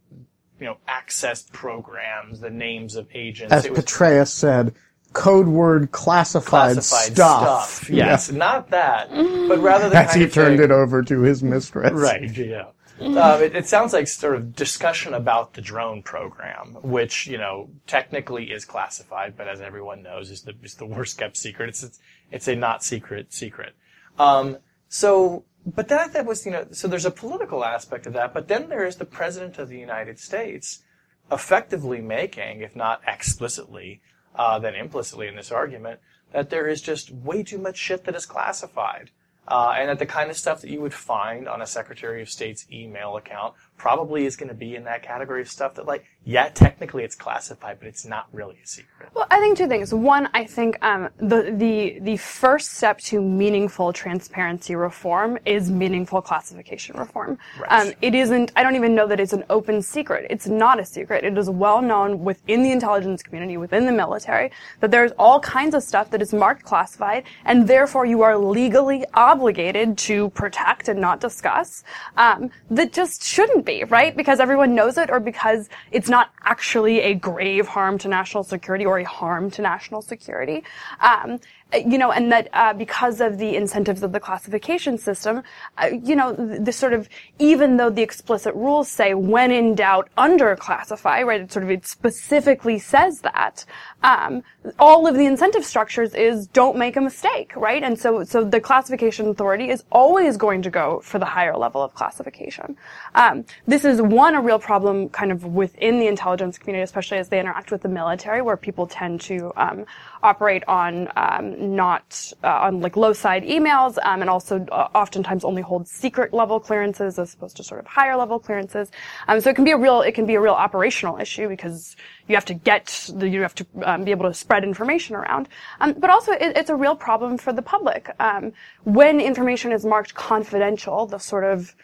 [0.59, 3.53] you know, access programs, the names of agents.
[3.53, 4.73] As it was Petraeus said,
[5.13, 7.69] code word classified, classified stuff.
[7.75, 7.89] stuff.
[7.89, 11.21] Yes, not that, but rather than As kind he of turned saying- it over to
[11.21, 11.91] his mistress.
[11.93, 12.35] Right.
[12.35, 12.67] Yeah.
[12.99, 17.69] Um, it, it sounds like sort of discussion about the drone program, which you know
[17.87, 21.69] technically is classified, but as everyone knows, is the is the worst kept secret.
[21.69, 21.99] It's it's,
[22.31, 23.73] it's a not secret secret.
[24.17, 28.34] Um, so but that that was you know so there's a political aspect of that,
[28.34, 30.84] but then there is the president of the United States
[31.32, 34.02] effectively making, if not explicitly,
[34.36, 35.99] uh, then implicitly in this argument,
[36.32, 39.12] that there is just way too much shit that is classified.
[39.45, 42.30] Uh, and that the kind of stuff that you would find on a Secretary of
[42.30, 46.05] State's email account probably is going to be in that category of stuff that, like,
[46.25, 49.09] yeah, technically it's classified, but it's not really a secret.
[49.13, 49.93] Well, I think two things.
[49.93, 56.21] One, I think um, the the the first step to meaningful transparency reform is meaningful
[56.21, 57.38] classification reform.
[57.59, 57.88] Right.
[57.88, 58.53] Um, it isn't.
[58.55, 60.27] I don't even know that it's an open secret.
[60.29, 61.25] It's not a secret.
[61.25, 65.75] It is well known within the intelligence community, within the military, that there's all kinds
[65.75, 71.01] of stuff that is marked classified, and therefore you are legally obligated to protect and
[71.01, 71.83] not discuss.
[72.15, 77.02] Um, that just shouldn't be right because everyone knows it, or because it's not actually
[77.02, 80.63] a grave harm to national security or a harm to national security.
[80.99, 81.39] Um,
[81.73, 85.43] you know, and that uh, because of the incentives of the classification system,
[85.77, 87.09] uh, you know, the sort of
[87.39, 91.41] even though the explicit rules say when in doubt under classify, right?
[91.41, 93.65] It sort of it specifically says that.
[94.03, 94.43] Um,
[94.79, 97.83] all of the incentive structures is don't make a mistake, right?
[97.83, 101.81] And so so the classification authority is always going to go for the higher level
[101.81, 102.77] of classification.
[103.15, 107.29] Um, this is one a real problem kind of within the intelligence community, especially as
[107.29, 109.86] they interact with the military, where people tend to um,
[110.21, 115.43] operate on um, not uh, on like low side emails, um, and also uh, oftentimes
[115.43, 118.91] only hold secret level clearances as opposed to sort of higher level clearances.
[119.28, 121.95] Um, so it can be a real it can be a real operational issue because
[122.28, 125.47] you have to get the, you have to um, be able to spread information around.
[125.82, 129.86] Um, but also it, it's a real problem for the public um, when information is
[129.86, 131.06] marked confidential.
[131.06, 131.76] The sort of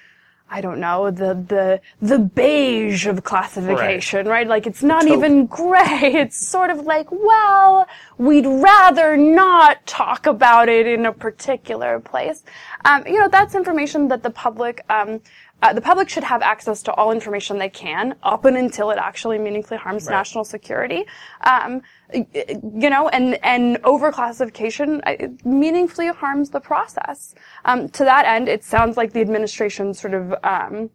[0.51, 4.47] I don't know, the, the, the beige of classification, right?
[4.47, 6.15] Like it's not even gray.
[6.19, 12.43] It's sort of like, well, we'd rather not talk about it in a particular place.
[12.85, 15.21] Um, you know, that's information that the public, um,
[15.61, 18.97] uh, the public should have access to all information they can up and until it
[18.97, 20.15] actually meaningfully harms Right.
[20.15, 21.05] national security.
[21.41, 21.81] Um,
[22.13, 27.35] you know, and, and overclassification uh, meaningfully harms the process.
[27.65, 30.89] Um, to that end, it sounds like the administration sort of, um,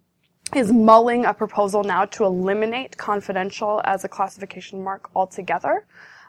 [0.55, 5.87] is mulling a proposal now to eliminate confidential as a classification mark altogether.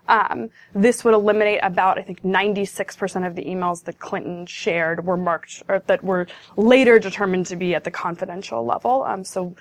[0.07, 5.17] Um, this would eliminate about, I think, 96% of the emails that Clinton shared were
[5.17, 9.03] marked, or that were later determined to be at the confidential level.
[9.03, 9.55] Um, so,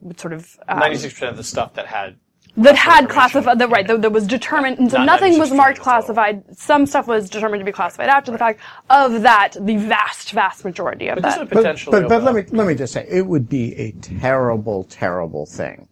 [0.00, 2.16] would sort of um, Ninety-six percent of the stuff that had
[2.56, 5.78] that had classified, that, right, that, that was determined, and so Not nothing was marked
[5.78, 6.14] of the total.
[6.14, 6.56] classified.
[6.56, 8.60] Some stuff was determined to be classified after the fact.
[8.90, 11.40] Of that, the vast, vast majority of but this that.
[11.40, 13.74] would But, potentially but, but open let me let me just say, it would be
[13.74, 15.88] a terrible, terrible thing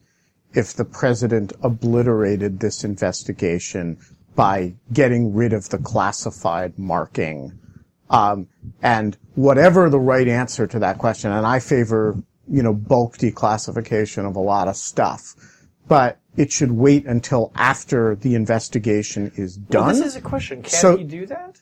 [0.54, 3.98] if the president obliterated this investigation
[4.34, 7.58] by getting rid of the classified marking.
[8.10, 8.48] Um,
[8.82, 12.16] and whatever the right answer to that question, and I favor,
[12.48, 15.34] you know, bulk declassification of a lot of stuff,
[15.88, 19.94] but it should wait until after the investigation is Well, done.
[19.96, 20.62] this is a question.
[20.62, 21.60] Can So- he do that?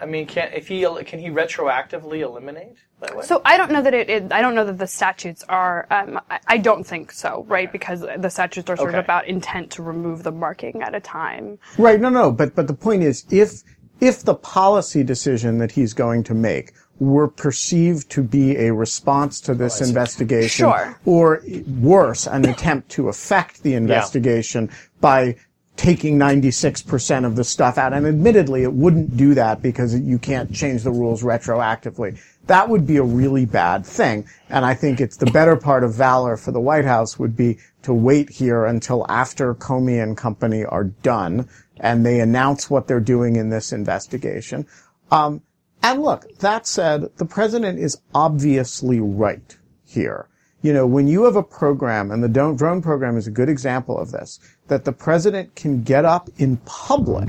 [0.00, 3.24] I mean, can if he can he retroactively eliminate that way?
[3.24, 5.86] So I don't know that it, it I don't know that the statutes are.
[5.90, 7.70] Um, I, I don't think so, right?
[7.70, 8.98] Because the statutes are sort Okay.
[8.98, 11.58] of about intent to remove the marking at a time.
[11.78, 12.00] Right.
[12.00, 12.30] No, no.
[12.30, 13.62] But, but the point is, if,
[14.00, 19.40] if the policy decision that he's going to make were perceived to be a response
[19.40, 20.98] to this investigation, Sure.
[21.04, 21.42] or
[21.80, 25.36] worse, an attempt to affect the investigation by
[25.78, 30.52] taking 96% of the stuff out, and admittedly it wouldn't do that because you can't
[30.52, 32.18] change the rules retroactively.
[32.48, 34.26] That would be a really bad thing.
[34.50, 37.58] And I think it's the better part of valor for the White House would be
[37.82, 42.98] to wait here until after Comey and company are done and they announce what they're
[42.98, 44.66] doing in this investigation.
[45.12, 45.42] Um,
[45.80, 50.28] and look, that said, the president is obviously right here.
[50.60, 53.48] You know, when you have a program, and the drone drone program is a good
[53.48, 57.28] example of this, that the president can get up in public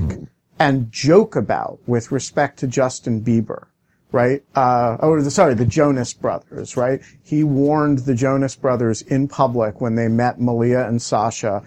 [0.58, 3.66] and joke about with respect to Justin Bieber,
[4.12, 4.42] right?
[4.54, 7.00] Uh, or the, sorry, the Jonas brothers, right?
[7.22, 11.62] He warned the Jonas brothers in public when they met Malia and Sasha.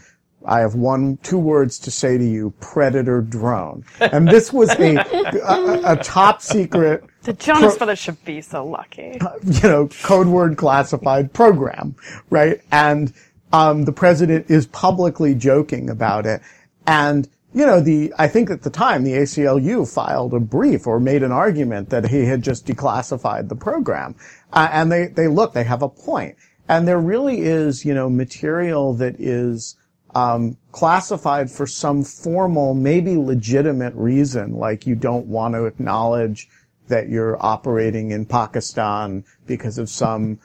[0.45, 3.85] I have one, two words to say to you, predator drone.
[3.99, 4.97] And this was a,
[5.47, 9.19] a, a top secret The Jonas Pro- Brothers should be so lucky.
[9.43, 11.95] you know, code word classified program,
[12.29, 12.61] right?
[12.71, 13.13] And
[13.53, 16.41] um, the president is publicly joking about it.
[16.85, 20.99] And, you know, the, I think at the time the ACLU filed a brief or
[20.99, 24.15] made an argument that he had just declassified the program.
[24.51, 26.35] Uh, and they, they look, they have a point.
[26.67, 29.77] And there really is, you know, material that is,
[30.15, 36.47] um, classified for some formal, maybe legitimate reason, like you don't want to acknowledge
[36.87, 40.39] that you're operating in Pakistan because of some,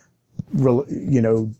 [0.54, 1.50] you know,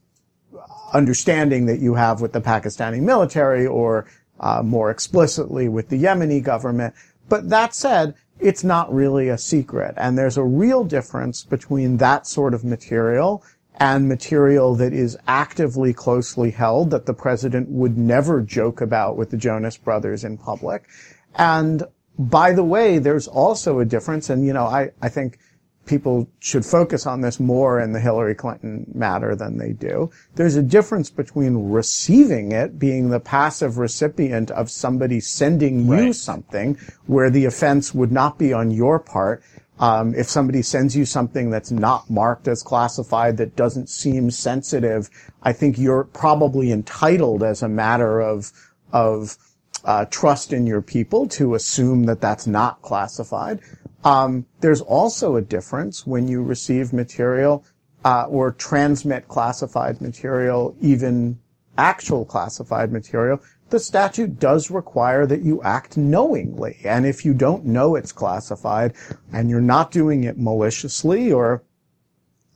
[0.92, 4.06] understanding that you have with the Pakistani military or
[4.40, 6.94] uh, more explicitly with the Yemeni government.
[7.28, 9.94] But that said, it's not really a secret.
[9.96, 13.44] And there's a real difference between that sort of material
[13.80, 19.30] and material that is actively closely held that the president would never joke about with
[19.30, 20.88] the Jonas brothers in public.
[21.36, 21.84] And
[22.18, 24.28] by the way, there's also a difference.
[24.31, 25.38] And, you know, I, I think
[25.87, 30.11] people should focus on this more in the Hillary Clinton matter than they do.
[30.35, 36.14] There's a difference between receiving it, being the passive recipient of somebody sending you Right.
[36.14, 36.76] something
[37.07, 39.42] where the offense would not be on your part.
[39.81, 45.09] Um, if somebody sends you something that's not marked as classified, that doesn't seem sensitive,
[45.44, 48.52] I think you're probably entitled as a matter of,
[48.92, 49.38] of,
[49.84, 53.60] uh, trust in your people to assume that that's not classified.
[54.04, 57.64] Um, there's also a difference when you receive material
[58.04, 61.38] uh, or transmit classified material, even
[61.76, 63.40] actual classified material.
[63.70, 68.94] The statute does require that you act knowingly, and if you don't know it's classified
[69.32, 71.62] and you're not doing it maliciously or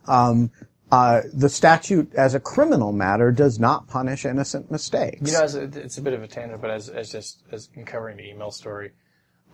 [0.07, 0.51] um,
[0.93, 5.23] uh, the statute, as a criminal matter, does not punish innocent mistakes.
[5.23, 7.87] You know, a, it's a bit of a tangent, but as, as just as in
[7.87, 8.93] covering the email story,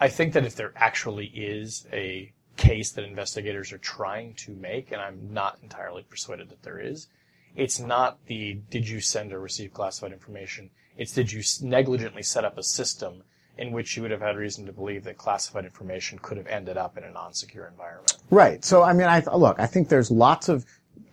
[0.01, 4.91] I think that if there actually is a case that investigators are trying to make,
[4.91, 7.07] and I'm not entirely persuaded that there is,
[7.55, 10.71] it's not the did you send or receive classified information.
[10.97, 13.23] It's did you negligently set up a system
[13.59, 16.77] in which you would have had reason to believe that classified information could have ended
[16.77, 18.17] up in a non-secure environment.
[18.31, 18.65] Right.
[18.65, 19.59] So, I mean, I look.
[19.59, 20.65] I think there's lots of.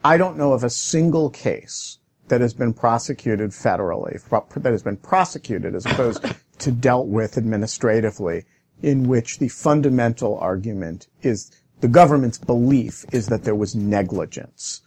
[0.03, 4.19] I don't know of a single case that has been prosecuted federally,
[4.61, 6.25] that has been prosecuted as opposed
[6.59, 8.45] to dealt with administratively,
[8.81, 14.81] in which the fundamental argument is the government's belief is that there was negligence.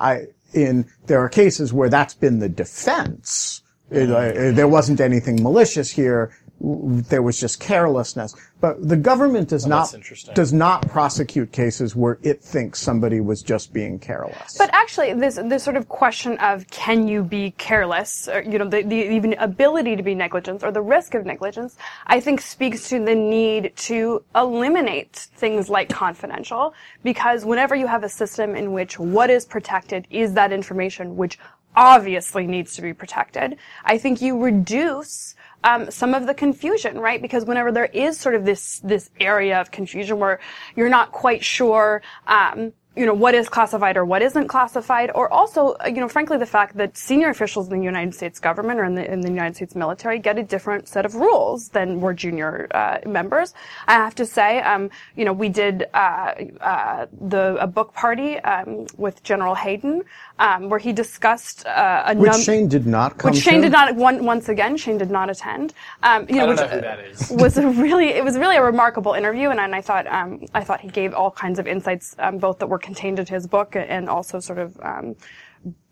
[0.00, 3.62] I in there are cases where that's been the defense.
[3.90, 6.32] It, uh, there wasn't anything malicious here.
[6.60, 8.34] W- There was just carelessness.
[8.60, 13.20] But the government does oh, that's not does not prosecute cases where it thinks somebody
[13.20, 14.56] was just being careless.
[14.56, 18.66] But actually, this this sort of question of can you be careless, or you know,
[18.66, 22.88] the, the even ability to be negligent or the risk of negligence, I think speaks
[22.88, 26.72] to the need to eliminate things like confidential,
[27.04, 31.38] because whenever you have a system in which what is protected is that information which
[31.76, 35.34] obviously needs to be protected, I think you reduce
[35.66, 37.20] um, some of the confusion, right?
[37.20, 40.38] Because whenever there is sort of this this area of confusion where
[40.76, 45.32] you're not quite sure, um, you know, what is classified or what isn't classified, or
[45.32, 48.80] also, uh, you know, frankly, the fact that senior officials in the United States government
[48.80, 51.96] or in the in the United States military get a different set of rules than
[52.00, 53.54] more junior uh, members.
[53.86, 58.38] I have to say, um, you know, we did uh, uh, the a book party
[58.40, 60.02] um, with General Hayden
[60.38, 63.62] um, where he discussed uh, a which num- Shane did not come which Shane to.
[63.62, 65.72] did not one, once again Shane did not attend.
[66.02, 67.30] Um, you know, I don't which know who that is.
[67.30, 70.62] was a really it was really a remarkable interview, and, and I thought um, I
[70.64, 73.76] thought he gave all kinds of insights, um, both that were contained in his book
[73.76, 74.78] and also sort of.
[74.82, 75.16] Um,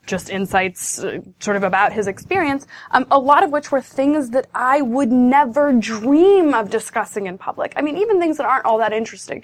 [0.06, 4.30] just insights uh, sort of about his experience, um, a lot of which were things
[4.30, 7.72] that I would never dream of discussing in public.
[7.76, 9.42] I mean, even things that aren't all that interesting.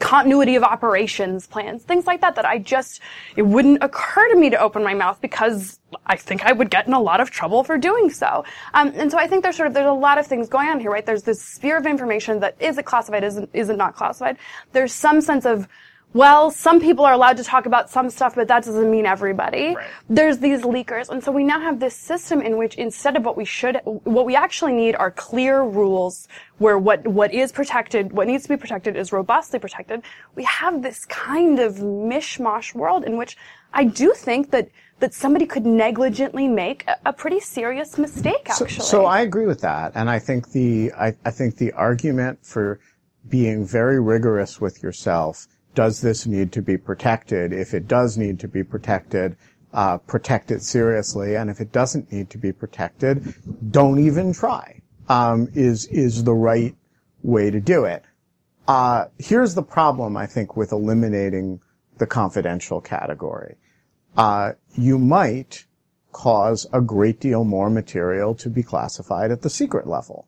[0.00, 3.00] Continuity of operations plans, things like that, that I just,
[3.36, 6.86] it wouldn't occur to me to open my mouth because I think I would get
[6.86, 8.44] in a lot of trouble for doing so.
[8.74, 10.80] Um, and so I think there's sort of, there's a lot of things going on
[10.80, 11.06] here, right?
[11.06, 14.36] There's this sphere of information that is it classified, isn't, isn't not classified.
[14.72, 15.66] There's some sense of,
[16.14, 19.74] well, some people are allowed to talk about some stuff, but that doesn't mean everybody.
[19.74, 19.86] Right.
[20.08, 21.08] There's these leakers.
[21.08, 24.24] And so we now have this system in which instead of what we should, what
[24.24, 28.56] we actually need are clear rules where what, what is protected, what needs to be
[28.56, 30.02] protected is robustly protected.
[30.36, 33.36] We have this kind of mishmash world in which
[33.72, 34.68] I do think that,
[35.00, 38.86] that somebody could negligently make a, a pretty serious mistake, So, actually.
[38.86, 42.78] so I agree with that, and I think the I, I think the argument for
[43.28, 45.48] being very rigorous with yourself.
[45.74, 47.52] Does this need to be protected?
[47.52, 49.36] If it does need to be protected,
[49.72, 53.34] uh, protect it seriously, and if it doesn't need to be protected,
[53.70, 54.80] don't even try.
[55.08, 56.74] Um, is is the right
[57.22, 58.04] way to do it?
[58.66, 61.60] Uh, here's the problem, I think, with eliminating
[61.98, 63.56] the confidential category.
[64.16, 65.66] Uh, you might
[66.12, 70.26] cause a great deal more material to be classified at the secret level.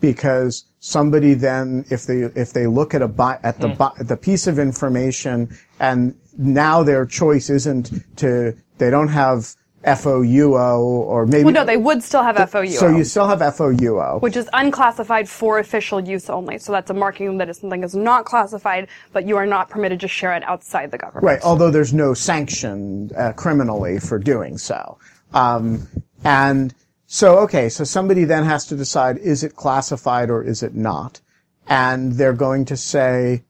[0.00, 4.48] Because somebody then, if they, if they look at a, at the, bi- the piece
[4.48, 11.44] of information and now their choice isn't to, they don't have FOUO or maybe.
[11.44, 12.72] Well, no, they would still have FOUO.
[12.72, 14.20] So you still have FOUO.
[14.22, 16.58] which is unclassified for official use only.
[16.58, 20.00] So that's a marking that is something is not classified, but you are not permitted
[20.00, 21.24] to share it outside the government.
[21.24, 24.98] Right, although there's no sanction uh, criminally for doing so.
[25.32, 25.86] Um,
[26.24, 26.74] and
[27.14, 31.20] so, okay, so somebody then has to decide, is it classified or is it not?
[31.68, 33.44] And they're going to say,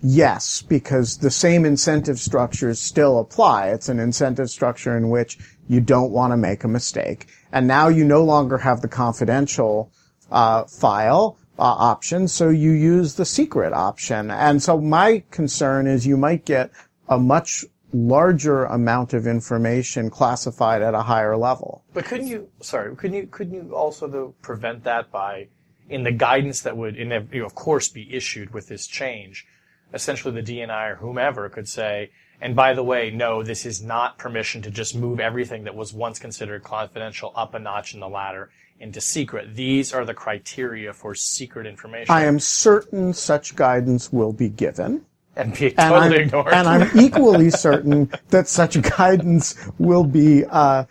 [0.00, 3.70] yes, because the same incentive structures still apply.
[3.70, 7.26] It's an incentive structure in which you don't want to make a mistake.
[7.50, 9.90] And now you no longer have the confidential
[10.30, 14.30] uh, file uh, option, so you use the secret option.
[14.30, 16.70] And so my concern is you might get
[17.08, 21.82] a much larger amount of information classified at a higher level.
[21.92, 22.48] But couldn't you?
[22.60, 23.26] Sorry, couldn't you?
[23.26, 25.48] Couldn't you also though prevent that by,
[25.88, 29.46] in the guidance that would, in, you know, of course, be issued with this change,
[29.92, 34.16] essentially the DNI or whomever could say, and by the way, no, this is not
[34.16, 38.08] permission to just move everything that was once considered confidential up a notch in the
[38.08, 39.54] ladder into secret.
[39.54, 42.12] These are the criteria for secret information.
[42.12, 45.04] I am certain such guidance will be given.
[45.36, 46.52] And be And, I'm, ignored.
[46.52, 50.84] and I'm equally certain that such guidance will be uh,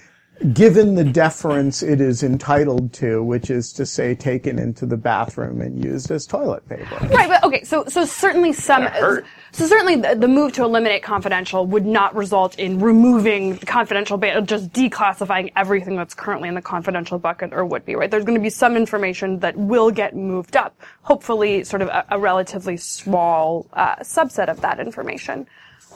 [0.54, 5.62] given the deference it is entitled to, which is to say taken into the bathroom
[5.62, 6.96] and used as toilet paper.
[7.08, 9.26] Right, but okay, so so certainly some That hurt.
[9.52, 14.18] So certainly the, the move to eliminate confidential would not result in removing the confidential
[14.18, 18.12] ban, just declassifying everything that's currently in the confidential bucket or would be, right?
[18.12, 22.06] There's going to be some information that will get moved up, hopefully sort of a,
[22.10, 25.48] a relatively small uh, subset of that information.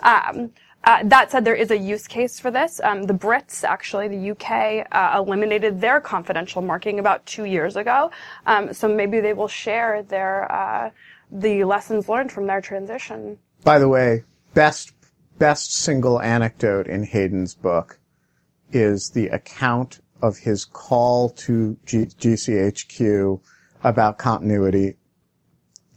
[0.01, 0.51] Um,
[0.85, 2.81] uh, that said, there is a use case for this.
[2.83, 8.11] Um, the Brits, actually, the UK, uh, eliminated their confidential marking about two years ago.
[8.45, 10.89] Um, so maybe they will share their uh,
[11.33, 13.39] the lessons learned from their transition.
[13.63, 14.93] By the way, best
[15.39, 17.99] best single anecdote in Hayden's book
[18.71, 23.41] is the account of his call to G- GCHQ
[23.83, 24.95] about continuity.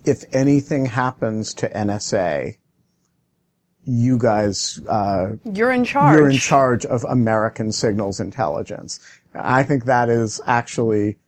[0.04, 2.56] If anything happens to NSA,
[3.84, 6.16] you guys uh, You're in charge.
[6.18, 8.98] you're in charge of American signals intelligence.
[9.34, 11.18] I think that is actually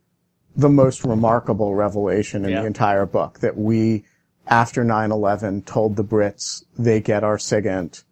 [0.59, 2.61] the most remarkable revelation in Yeah.
[2.61, 4.03] the entire book that we,
[4.47, 8.03] after 9-11, told the Brits they get our SIGINT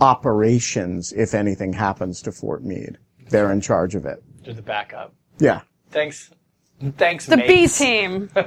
[0.00, 2.98] operations if anything happens to Fort Meade.
[3.30, 4.22] They're in charge of it.
[4.44, 5.14] They're the backup.
[5.38, 5.60] Yeah.
[5.90, 6.30] Thanks.
[6.98, 8.28] Thanks, The B team.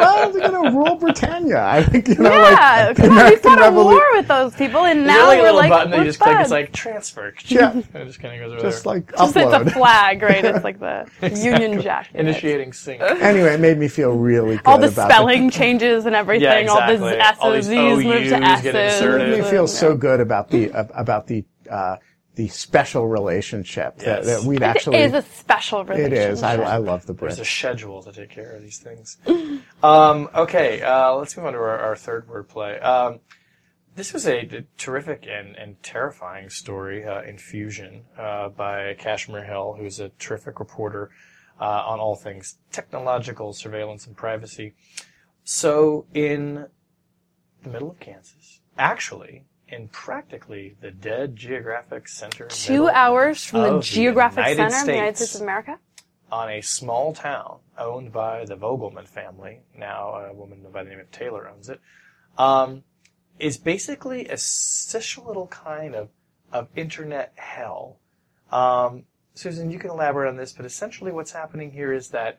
[0.00, 1.62] Well, they're gonna rule Britannia.
[1.64, 4.28] I think, you know, yeah, like, come on, we've American fought a Revolu- war with
[4.28, 6.20] those people, and Is now there like a we're little like, button that you just
[6.20, 6.36] click?
[6.40, 7.34] It's like transfer.
[7.46, 7.72] Yeah.
[7.72, 8.92] And it just kind of goes over Just there.
[8.94, 9.64] like Just like upload.
[9.64, 10.44] the flag, right?
[10.44, 12.10] It's like the Union Jack.
[12.14, 13.00] Initiating sync.
[13.02, 16.44] Anyway, it made me feel really good All the about spelling changes and everything.
[16.44, 16.96] Yeah, exactly.
[16.96, 19.02] All the All S's, these Z's move to OUs get S's.
[19.02, 19.66] It made me and, feel yeah.
[19.66, 21.96] so good about the uh, about the uh,
[22.36, 24.26] the special relationship that, Yes.
[24.26, 24.98] that we'd actually.
[24.98, 26.12] It is a special relationship.
[26.12, 26.42] It is.
[26.42, 27.36] I, I love the Brits.
[27.36, 29.18] There's a schedule to take care of these things.
[29.82, 32.78] um, okay, uh, let's move on to our, our third word play.
[32.80, 33.20] Um,
[33.96, 39.44] this was a, a terrific and, and terrifying story uh, in Fusion uh, by Kashmir
[39.44, 41.10] Hill, who's a terrific reporter
[41.60, 44.74] uh, on all things technological surveillance and privacy.
[45.42, 46.66] So, in
[47.62, 53.74] the middle of Kansas, actually, in practically the dead geographic center, Two hours from the
[53.74, 55.30] of the geographic United center of the United States.
[55.30, 55.78] States of America.
[56.32, 59.60] on a small town owned by the Vogelman family.
[59.76, 61.80] Now a woman by the name of Taylor owns it.
[62.38, 62.84] Um,
[63.38, 66.10] is basically a such a little kind of
[66.52, 67.98] of internet hell.
[68.50, 69.04] Um,
[69.34, 72.38] Susan, you can elaborate on this, but essentially what's happening here is that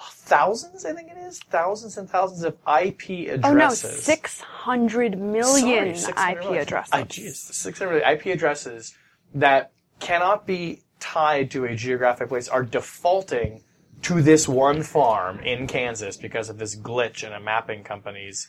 [0.00, 3.44] thousands, I think it is, thousands and thousands of IP addresses.
[3.44, 6.62] Oh no, 600 million Sorry, 600 IP million.
[6.62, 6.90] addresses.
[6.92, 8.96] Ah, Geez, 600 IP addresses
[9.34, 13.62] that cannot be tied to a geographic place are defaulting
[14.02, 18.48] to this one farm in Kansas because of this glitch in a mapping company's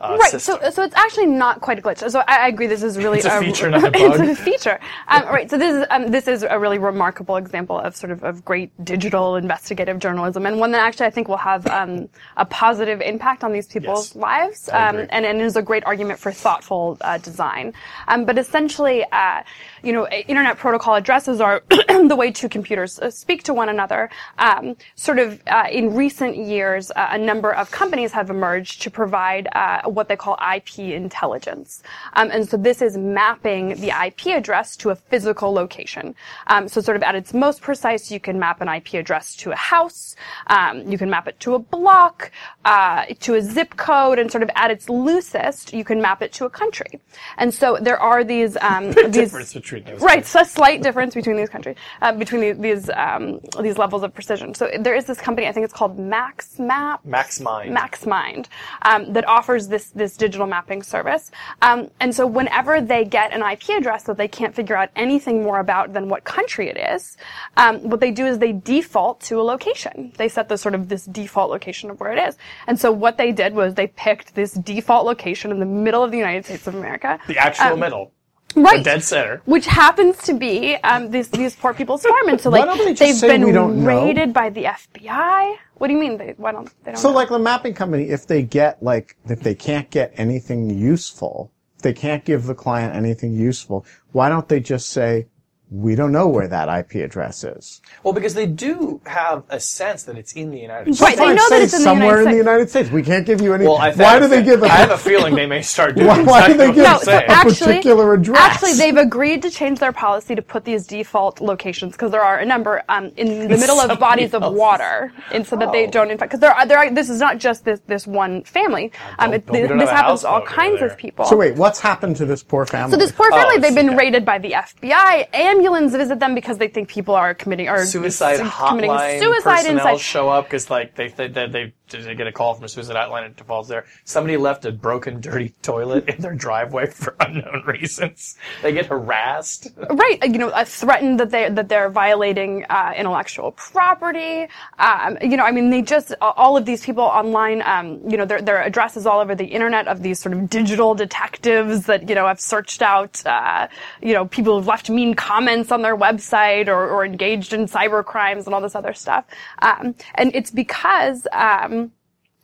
[0.00, 0.58] uh, Right, system.
[0.62, 2.08] so so it's actually not quite a glitch.
[2.10, 2.66] So I, I agree.
[2.66, 4.28] This is really It's a a- feature, not a it's bug.
[4.28, 4.78] a feature.
[5.08, 5.48] Um, right.
[5.50, 8.70] So this is um, this is a really remarkable example of sort of of great
[8.84, 13.42] digital investigative journalism, and one that actually I think will have um, a positive impact
[13.44, 14.16] on these people's Yes.
[14.16, 17.72] lives, um, and and is a great argument for thoughtful uh, design.
[18.08, 19.42] Um, but essentially, uh,
[19.82, 24.10] you know, internet protocol addresses are the way two computers uh, speak to one another.
[24.38, 28.90] Um, sort of uh, in recent years, uh, a number of companies have emerged to
[28.90, 31.82] provide uh, what they call IP intelligence.
[32.14, 36.14] Um, and so this is mapping the IP address to a physical location.
[36.46, 39.52] Um, so sort of at its most precise, you can map an IP address to
[39.52, 40.16] a house,
[40.48, 42.30] um, you can map it to a block,
[42.64, 46.32] uh, to a zip code, and sort of at its loosest, you can map it
[46.34, 47.00] to a country.
[47.38, 51.36] And so there are these um, these difference between right, so a slight difference between
[51.36, 54.54] these countries, uh, between these these, um, these levels of precision.
[54.54, 57.00] So there is this company, I think it's called MaxMap.
[57.06, 57.76] MaxMind.
[57.76, 58.46] MaxMind
[58.82, 61.30] um, that offers this this digital mapping service.
[61.62, 65.42] Um, and so whenever they get an IP address that they can't figure out anything
[65.42, 67.16] more about than what country it is,
[67.56, 70.12] um, what they do is they default to a location.
[70.16, 72.36] They set the sort of this default location of where it is.
[72.66, 76.10] And so what they did was they picked this default location in the middle of
[76.10, 77.18] the United States of America.
[77.28, 78.12] The actual Um, middle.
[78.56, 78.78] Right.
[78.78, 79.42] The dead center.
[79.44, 82.78] Which happens to be um, these these poor people's farm, and so Why like don't
[82.78, 83.86] they just they've say been don't know?
[83.86, 85.56] raided by the FBI.
[85.74, 86.16] What do you mean?
[86.16, 86.96] They why don't they don't?
[86.98, 87.14] So, know?
[87.14, 91.82] like the mapping company, if they get like if they can't get anything useful, if
[91.82, 93.84] they can't give the client anything useful.
[94.12, 95.26] Why don't they just say,
[95.70, 97.80] "We don't know where that IP address is"?
[98.02, 101.00] Well, because they do have a sense that it's in the United States.
[101.00, 102.90] Right, they know that it's in the somewhere United in the United States.
[102.90, 103.64] We can't give you any.
[103.64, 104.62] Well, I why do they give?
[104.62, 107.12] I have a feeling they may start doing Why- why do they give no, so
[107.12, 108.38] a actually, particular address?
[108.40, 112.38] actually, they've agreed to change their policy to put these default locations because there are
[112.38, 113.96] a number um, in the middle of Somebody
[114.28, 115.90] bodies of water, and so that they Oh.
[115.90, 116.30] don't infect.
[116.30, 118.92] Because there are there are this is not just this this one family.
[119.18, 120.88] Um, don't- it, don't get this happens to all kinds there.
[120.88, 121.24] of people.
[121.24, 122.92] So wait, what's happened to this poor family?
[122.92, 123.96] So this poor Oh, family, I they've been okay.
[123.96, 125.26] raided by the FBI.
[125.56, 129.88] Ambulance visit them because they think people are committing or suicide committing hotline suicide personnel
[129.88, 130.00] inside.
[130.00, 133.26] show up because like they they, they they get a call from a suicide hotline
[133.26, 133.86] it defaults there.
[134.04, 138.36] Somebody left a broken, dirty toilet in their driveway for unknown reasons.
[138.62, 139.68] They get harassed.
[139.90, 144.46] right you know uh, threatened that they that they're violating uh, intellectual property
[144.78, 148.24] um, you know i mean they just all of these people online um, you know
[148.24, 152.14] their, their addresses all over the internet of these sort of digital detectives that you
[152.14, 153.66] know have searched out uh,
[154.02, 158.04] you know people who've left mean comments on their website or, or engaged in cyber
[158.04, 159.24] crimes and all this other stuff
[159.60, 161.75] um, and it's because um,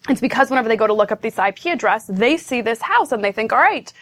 [0.09, 3.12] it's because whenever they go to look up this IP address, they see this house
[3.12, 3.92] and they think, all right,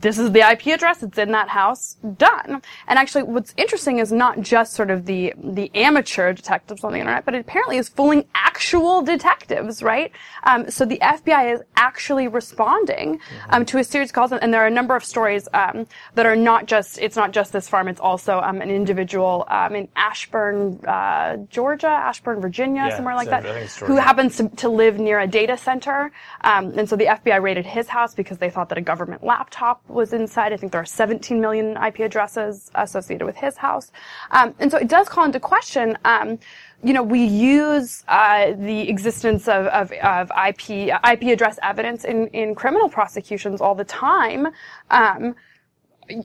[0.00, 1.02] this is the IP address.
[1.02, 1.96] It's in that house.
[2.16, 2.62] Done.
[2.86, 6.98] And actually, what's interesting is not just sort of the the amateur detectives on the
[6.98, 10.12] internet, but it apparently is fooling actual detectives, right?
[10.44, 13.20] Um, so the FBI is actually responding
[13.50, 16.26] um, to a series of calls, and there are a number of stories um, that
[16.26, 17.88] are not just it's not just this farm.
[17.88, 23.26] It's also um, an individual um, in Ashburn, uh, Georgia, Ashburn, Virginia, Yeah, somewhere like
[23.26, 26.12] so that, I think it's who happens to, to live near a data center.
[26.42, 29.77] Um, and so the FBI raided his house because they thought that a government laptop
[29.86, 30.52] was inside.
[30.52, 33.92] I think there are 17 million IP addresses associated with his house.
[34.30, 36.38] Um, and so it does call into question, um,
[36.82, 42.28] you know, we use uh, the existence of, of, of IP IP address evidence in,
[42.28, 44.48] in criminal prosecutions all the time.
[44.90, 45.34] Um,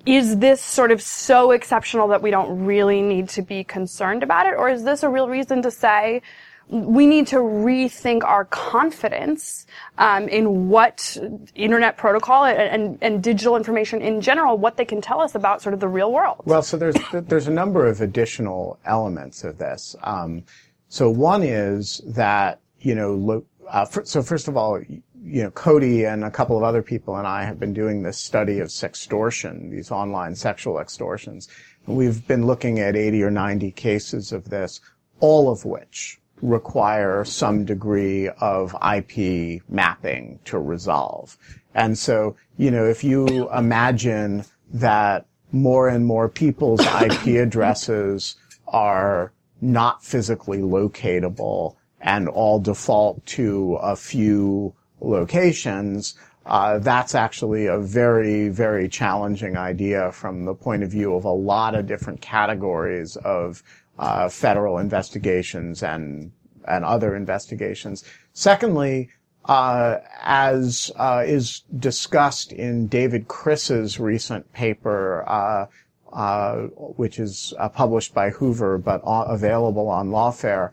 [0.05, 4.45] is this sort of so exceptional that we don't really need to be concerned about
[4.45, 4.53] it?
[4.57, 6.21] Or is this a real reason to say
[6.69, 9.65] we need to rethink our confidence
[9.97, 11.17] um, in what
[11.55, 15.61] internet protocol and, and, and digital information in general, what they can tell us about
[15.61, 16.41] sort of the real world?
[16.45, 19.95] Well, so there's there's a number of additional elements of this.
[20.03, 20.43] Um,
[20.87, 26.05] so one is that you know, uh, fir- so first of all, you know, Cody
[26.05, 29.71] and a couple of other people and I have been doing this study of sextortion,
[29.71, 31.47] these online sexual extortions.
[31.85, 34.81] We've been looking at 80 or 90 cases of this,
[35.19, 41.37] all of which require some degree of IP mapping to resolve.
[41.73, 48.35] And so, you know, if you imagine that more and more people's IP addresses
[48.67, 49.31] are
[49.61, 56.15] not physically locatable and all default to a few locations,
[56.45, 61.31] uh, that's actually a very, very challenging idea from the point of view of a
[61.31, 63.63] lot of different categories of
[63.99, 66.31] uh, federal investigations and
[66.65, 68.03] and other investigations.
[68.31, 69.09] Secondly,
[69.45, 75.65] uh, as uh, is discussed in David Kris's recent paper, uh,
[76.13, 80.71] uh, which is uh, published by Hoover but available on Lawfare,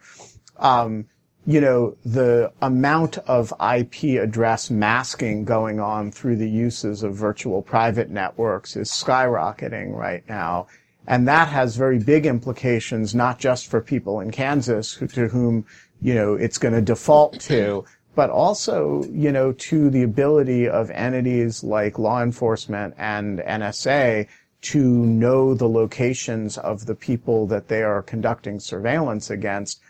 [0.59, 1.07] um,
[1.47, 7.63] you know, the amount of IP address masking going on through the uses of virtual
[7.63, 10.67] private networks is skyrocketing right now.
[11.07, 15.67] And that has very big implications, not just for people in Kansas who, to whom,
[16.01, 17.85] you know, it's going to default to,
[18.15, 24.29] but also, you know, to the ability of entities like law enforcement and NSA
[24.63, 29.81] to know the locations of the people that they are conducting surveillance against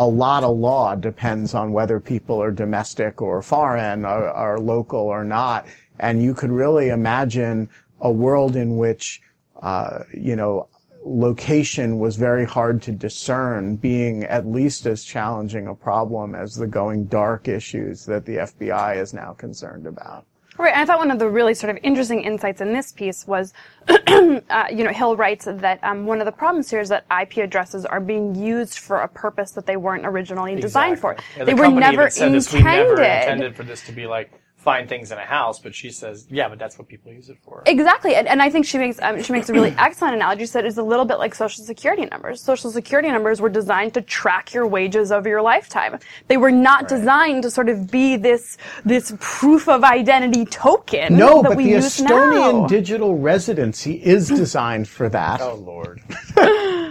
[0.00, 5.00] a lot of law depends on whether people are domestic or foreign or, or local
[5.00, 5.66] or not.
[5.98, 7.68] And you could really imagine
[8.00, 9.20] a world in which,
[9.60, 10.68] uh, you know,
[11.04, 16.66] location was very hard to discern being at least as challenging a problem as the
[16.66, 20.26] going dark issues that the FBI is now concerned about.
[20.58, 23.26] Right, and I thought one of the really sort of interesting insights in this piece
[23.26, 23.54] was,
[23.88, 27.38] uh, you know, Hill writes that um, one of the problems here is that IP
[27.38, 31.12] addresses are being used for a purpose that they weren't originally designed for.
[31.12, 31.38] Exactly.
[31.38, 32.36] Yeah, they the were never intended.
[32.36, 35.74] this, we never intended for this to be like find things in a house, but
[35.74, 37.62] she says, yeah, but that's what people use it for.
[37.66, 40.42] Exactly, and, and I think she makes um, she makes a really excellent analogy.
[40.42, 42.42] She said it's a little bit like social security numbers.
[42.42, 45.98] Social security numbers were designed to track your wages over your lifetime.
[46.28, 51.42] They were not designed to sort of be this this proof of identity token No,
[51.42, 52.66] that but we the use Estonian now.
[52.66, 55.40] digital residency is designed for that.
[55.40, 56.02] Oh lord.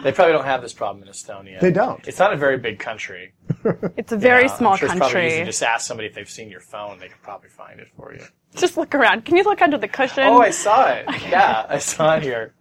[0.03, 1.59] they probably don't have this problem in Estonia.
[1.59, 2.05] They don't.
[2.07, 3.33] It's not a very big country.
[3.97, 5.35] it's a very Yeah, small I'm sure It's probably easy.
[5.37, 5.45] country.
[5.45, 6.99] Just ask somebody if they've seen your phone.
[6.99, 8.23] They could probably find it for you.
[8.55, 9.25] Just look around.
[9.25, 10.23] Can you look under the cushion?
[10.23, 11.05] Oh, I saw it.
[11.29, 12.53] Yeah, I saw it here.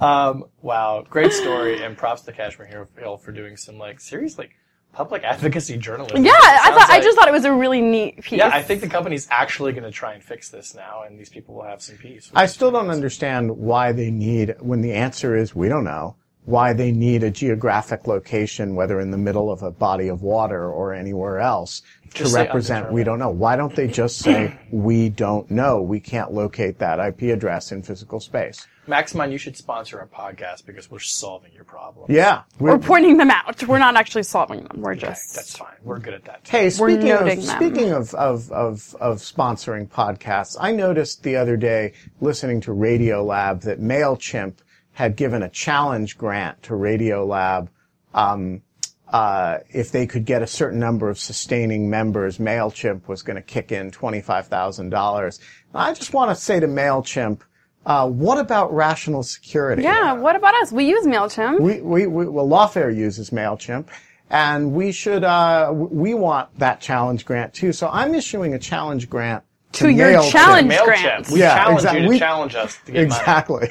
[0.00, 2.68] Um, wow, great story, and props to Kashmir
[2.98, 4.50] Hill for doing some like serious like
[4.92, 6.24] public advocacy journalism.
[6.24, 8.38] yeah, It I sounds thought I like- just thought it was a really neat piece.
[8.38, 11.28] Yeah, I think the company's actually going to try and fix this now, and these
[11.30, 12.30] people will have some peace.
[12.34, 16.72] I still don't understand why they need, when the answer is we don't know, why
[16.72, 20.92] they need a geographic location, whether in the middle of a body of water or
[20.92, 21.80] anywhere else,
[22.10, 23.30] to Just say represent we don't know.
[23.30, 25.80] Why don't they just say we don't know?
[25.82, 28.66] We can't locate that IP address in physical space.
[28.86, 32.04] MaxMind, you should sponsor our podcast because we're solving your problem.
[32.10, 32.42] Yeah.
[32.60, 33.66] We're we're- pointing them out.
[33.66, 34.82] We're not actually solving them.
[34.82, 35.72] We're Okay, just that's fine.
[35.82, 36.46] We're good at that.
[36.46, 37.40] Hey, We're speaking of them.
[37.40, 43.62] speaking of, of, of, of sponsoring podcasts, I noticed the other day listening to Radiolab
[43.62, 44.56] that Mailchimp
[44.94, 47.68] had given a challenge grant to Radiolab.
[48.14, 48.62] Um,
[49.08, 53.42] uh, if they could get a certain number of sustaining members, Mailchimp was going to
[53.42, 55.38] kick in twenty-five thousand dollars.
[55.74, 57.40] I just want to say to Mailchimp,
[57.86, 59.82] uh, what about rational security?
[59.82, 60.14] yeah.
[60.14, 60.72] What about us?
[60.72, 61.60] We use Mailchimp.
[61.60, 63.88] We, we, we well, Lawfare uses MailChimp,
[64.30, 67.72] and we should, uh, we want that challenge grant too.
[67.72, 70.30] So I'm issuing a challenge grant to, To your MailChimp.
[70.32, 70.84] challenge MailChimp.
[70.84, 71.30] grants.
[71.30, 72.00] We Yeah, challenge exactly.
[72.00, 73.70] you to We- challenge us to get money.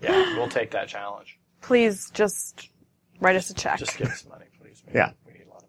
[0.00, 0.32] Exactly.
[0.32, 1.38] Yeah, we'll take that challenge.
[1.60, 2.68] Please just
[3.20, 3.78] write us a check.
[3.78, 4.82] Just give us money, please.
[4.86, 5.12] We, Yeah.
[5.26, 5.68] We need a lot of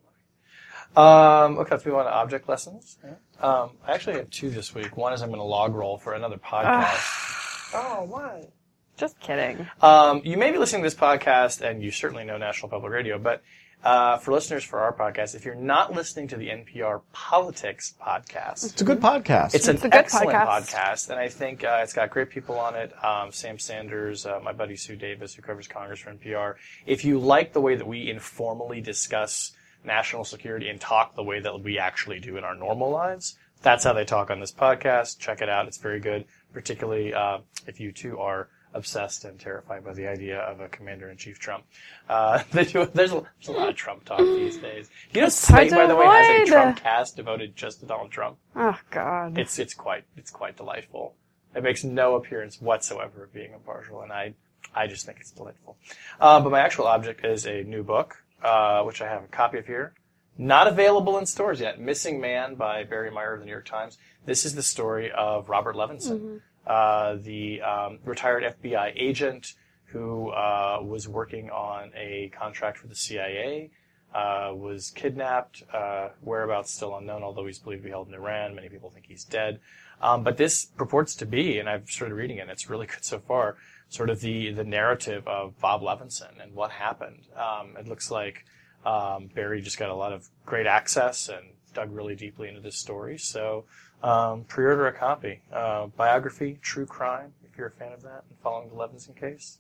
[1.46, 1.56] money.
[1.56, 2.98] Um, okay, if we want to object lessons.
[3.04, 3.14] Yeah.
[3.42, 4.96] Um, I actually have two this week.
[4.98, 7.72] One is I'm going to log roll for another podcast.
[7.74, 8.52] oh, what?
[8.98, 9.68] Just kidding.
[9.82, 13.18] Um, you may be listening to this podcast, and you certainly know National Public Radio,
[13.18, 13.42] but
[13.84, 18.64] uh, for listeners for our podcast, if you're not listening to the NPR Politics podcast,
[18.72, 19.56] It's a good podcast.
[19.56, 20.74] it's an It's a good excellent podcast.
[20.74, 21.10] podcast.
[21.10, 22.94] and I think uh, it's got great people on it.
[23.04, 26.56] Um, Sam Sanders, uh, my buddy Sue Davis, who covers Congress for NPR.
[26.86, 29.52] If you like the way that we informally discuss
[29.84, 33.84] national security and talk the way that we actually do in our normal lives, that's
[33.84, 35.18] how they talk on this podcast.
[35.20, 36.26] Check it out; it's very good.
[36.54, 41.40] Particularly uh, if you too are obsessed and terrified by the idea of a commander-in-chief
[41.40, 41.64] Trump.
[42.10, 44.90] Uh, they do, there's, a, there's a lot of Trump talk these days.
[45.14, 46.52] You know, It's Slate, by the way, has a.
[46.52, 49.38] Trumpcast devoted just to Donald Trump Oh God.
[49.38, 51.16] it's it's quite it's quite delightful.
[51.56, 54.34] It makes no appearance whatsoever of being impartial, and I
[54.74, 55.78] I just think it's delightful.
[56.20, 59.58] Uh, but my actual object is a new book, uh, which I have a copy
[59.58, 59.94] of here.
[60.38, 61.80] Not available in stores yet.
[61.80, 63.98] Missing Man by Barry Meier of the New York Times.
[64.26, 69.54] This is the story of Robert Levinson, uh, the um, retired FBI agent
[69.86, 73.72] who uh, was working on a contract for the CIA
[74.14, 78.56] uh, was kidnapped, uh, whereabouts still unknown, although he's believed to be held in Iran.
[78.56, 79.60] Many people think he's dead.
[80.02, 83.06] Um, but this purports to be, and I've started reading it, and it's really good
[83.06, 83.58] so far,
[83.90, 87.28] sort of the, the narrative of Bob Levinson and what happened.
[87.36, 88.46] Um, it looks like
[88.86, 92.78] um, Barry just got a lot of great access and dug really deeply into this
[92.78, 93.18] story.
[93.18, 93.66] So
[94.04, 95.42] um, pre-order a copy.
[95.52, 99.60] Uh, biography, true crime, if you're a fan of that, and following the Levinson case,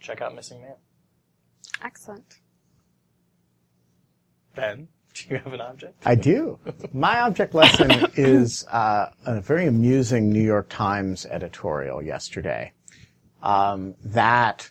[0.00, 0.76] check out Missing Man.
[1.82, 2.40] Excellent.
[4.54, 6.02] Ben, do you have an object?
[6.06, 6.58] I do.
[6.92, 12.72] My object lesson is uh, a very amusing New York Times editorial yesterday
[13.42, 14.70] um, that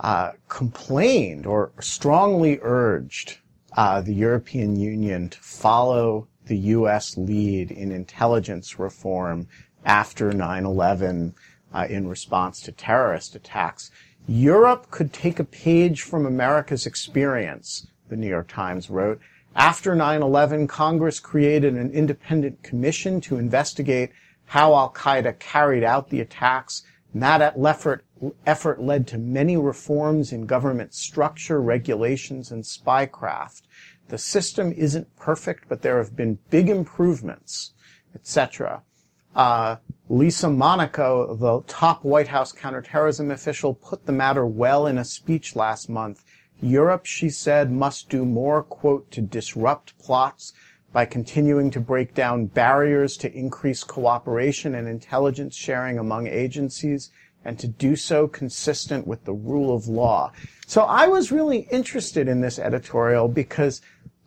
[0.00, 3.38] uh, complained or strongly urged
[3.76, 7.16] uh, the European Union to follow the U.S.
[7.16, 9.48] lead in intelligence reform
[9.84, 11.34] after 9/11
[11.72, 13.90] uh, in response to terrorist attacks.
[14.26, 19.20] Europe could take a page from America's experience, the New York Times wrote.
[19.56, 24.10] After 9/11, Congress created an independent commission to investigate
[24.46, 26.82] how Al Qaeda carried out the attacks.
[27.12, 28.04] And that effort,
[28.46, 33.62] effort led to many reforms in government structure, regulations, and spycraft.
[34.08, 37.72] The system isn't perfect, but there have been big improvements,
[38.14, 38.82] etc.
[39.34, 39.76] Uh,
[40.08, 45.56] Lisa Monaco, the top White House counterterrorism official, put the matter well in a speech
[45.56, 46.24] last month.
[46.60, 50.52] Europe, she said, must do more, quote, to disrupt plots
[50.92, 57.10] by continuing to break down barriers to increase cooperation and intelligence sharing among agencies
[57.44, 60.32] and to do so consistent with the rule of law.
[60.66, 63.82] So I was really interested in this editorial because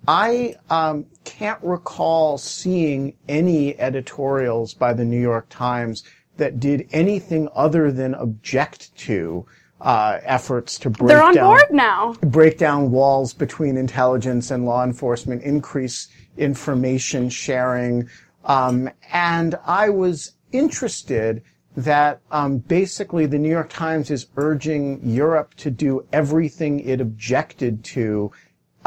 [0.08, 6.04] I um, can't recall seeing any editorials by the New York Times
[6.38, 9.46] that did anything other than object to
[9.82, 12.14] uh, efforts to break They're on down board now.
[12.22, 18.10] break down walls between intelligence and law enforcement, increase information sharing,
[18.46, 21.44] um, and I was interested
[21.76, 27.84] that um, basically the New York Times is urging Europe to do everything it objected
[27.84, 28.32] to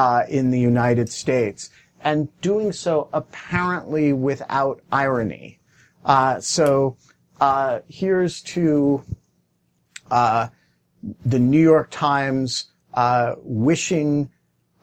[0.00, 1.68] uh, in the United States,
[2.02, 5.58] and doing so apparently without irony.
[6.06, 6.96] Uh, so
[7.38, 9.02] uh, here's to
[10.10, 10.48] uh,
[11.26, 14.30] the New York Times uh, wishing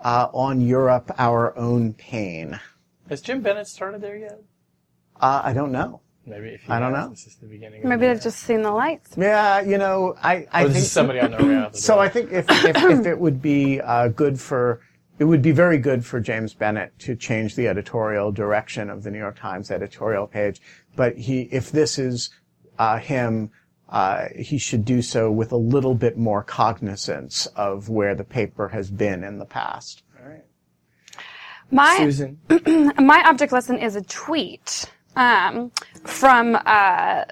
[0.02, 2.60] uh, on Europe our own pain.
[3.10, 4.40] Has Jim Bennet started there yet?
[5.20, 6.02] Uh, I don't know.
[6.28, 7.10] Maybe if he I don't has, know.
[7.10, 7.82] This is the beginning.
[7.82, 9.12] Of Maybe the they've just seen the lights.
[9.18, 11.96] Yeah, you know, I, I Oh, think somebody on know right out the so.
[11.96, 12.04] door.
[12.04, 14.82] I think if if, if it would be uh, good for
[15.20, 19.12] it would be very good for James Bennet to change the editorial direction of the
[19.12, 20.62] New York Times editorial page.
[20.96, 22.30] But he, if this is
[22.78, 23.52] uh, him,
[23.90, 28.68] uh, he should do so with a little bit more cognizance of where the paper
[28.70, 30.04] has been in the past.
[30.20, 30.44] All right.
[31.72, 32.40] My Susan.
[33.00, 35.72] my object lesson is a tweet um,
[36.06, 37.24] from uh,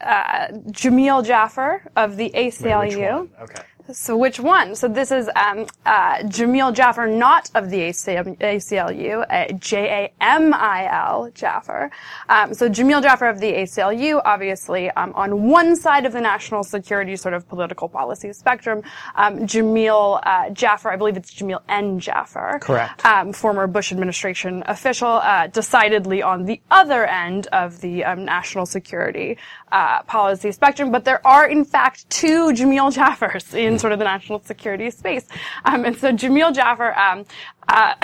[0.00, 3.18] uh, Jamil Jaffer of the Wait, which ACLU.
[3.18, 3.30] one?
[3.40, 3.62] Okay.
[3.90, 4.76] So which one?
[4.76, 11.90] So this is um, uh, Jamil Jaffer, not of the ACLU, uh, J-A-M-I-L Jaffer.
[12.28, 16.62] Um, so Jameel Jaffer of the ACLU, obviously um, on one side of the national
[16.62, 18.82] security sort of political policy spectrum.
[19.16, 21.98] Um, Jamil uh, Jaffer, I believe it's Jamil N.
[21.98, 22.58] Jaffer.
[22.62, 23.04] Correct.
[23.04, 28.66] Um, former Bush administration official, uh, decidedly on the other end of the um, national
[28.66, 29.38] security
[29.72, 30.92] uh, policy spectrum.
[30.92, 35.26] But there are, in fact, two Jamil Jaffers in sort of the national security space.
[35.64, 37.24] Um, and so Jamil Jaffer um,
[37.68, 37.94] uh,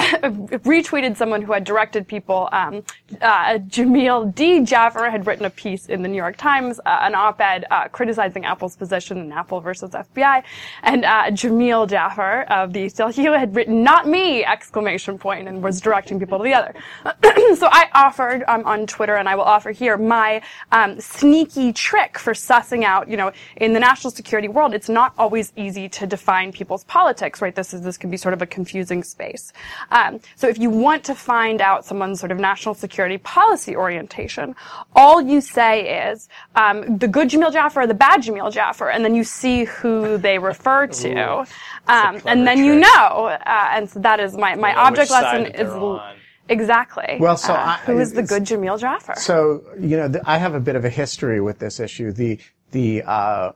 [0.64, 2.48] retweeted someone who had directed people.
[2.52, 2.82] Um,
[3.20, 4.64] uh, Jamil D.
[4.64, 8.44] Jaffer had written a piece in the New York Times, uh, an op-ed uh, criticizing
[8.44, 10.42] Apple's position in Apple versus FBI,
[10.82, 15.80] and uh, Jameel Jaffer of the ACLU had written "Not me!" exclamation point and was
[15.80, 16.74] directing people to the other.
[17.56, 20.40] so I offered um, on Twitter, and I will offer here my
[20.72, 23.08] um, sneaky trick for sussing out.
[23.08, 27.42] You know, in the national security world, it's not always easy to define people's politics,
[27.42, 27.54] right?
[27.54, 29.52] This is this can be sort of a confusing space.
[29.90, 34.54] Um, so if you want to find out someone's sort of national security policy orientation,
[34.94, 39.04] all you say is um, the good Jamil Jaffer or the bad Jamil Jaffer, and
[39.04, 41.44] then you see who they refer to,
[41.88, 43.26] um, and then you know.
[43.46, 45.68] Uh, and so that is my my You know object lesson is.
[45.70, 46.14] on.
[46.50, 47.18] Exactly.
[47.20, 49.14] Well, so Uh, I- who is the good Jamil Jaffer?
[49.18, 52.10] So you know, th- I have a bit of a history with this issue.
[52.10, 52.38] The
[52.70, 53.52] the uh,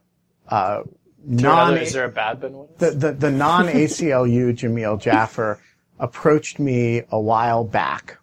[0.49, 2.79] uh, Is there another- non is there a bad Ben Wittes?
[2.79, 5.61] the, the, the non ACLU Jamil Jaffer
[5.99, 8.19] approached me a while back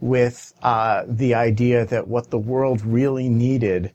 [0.00, 3.92] with uh, the idea that what the world really needed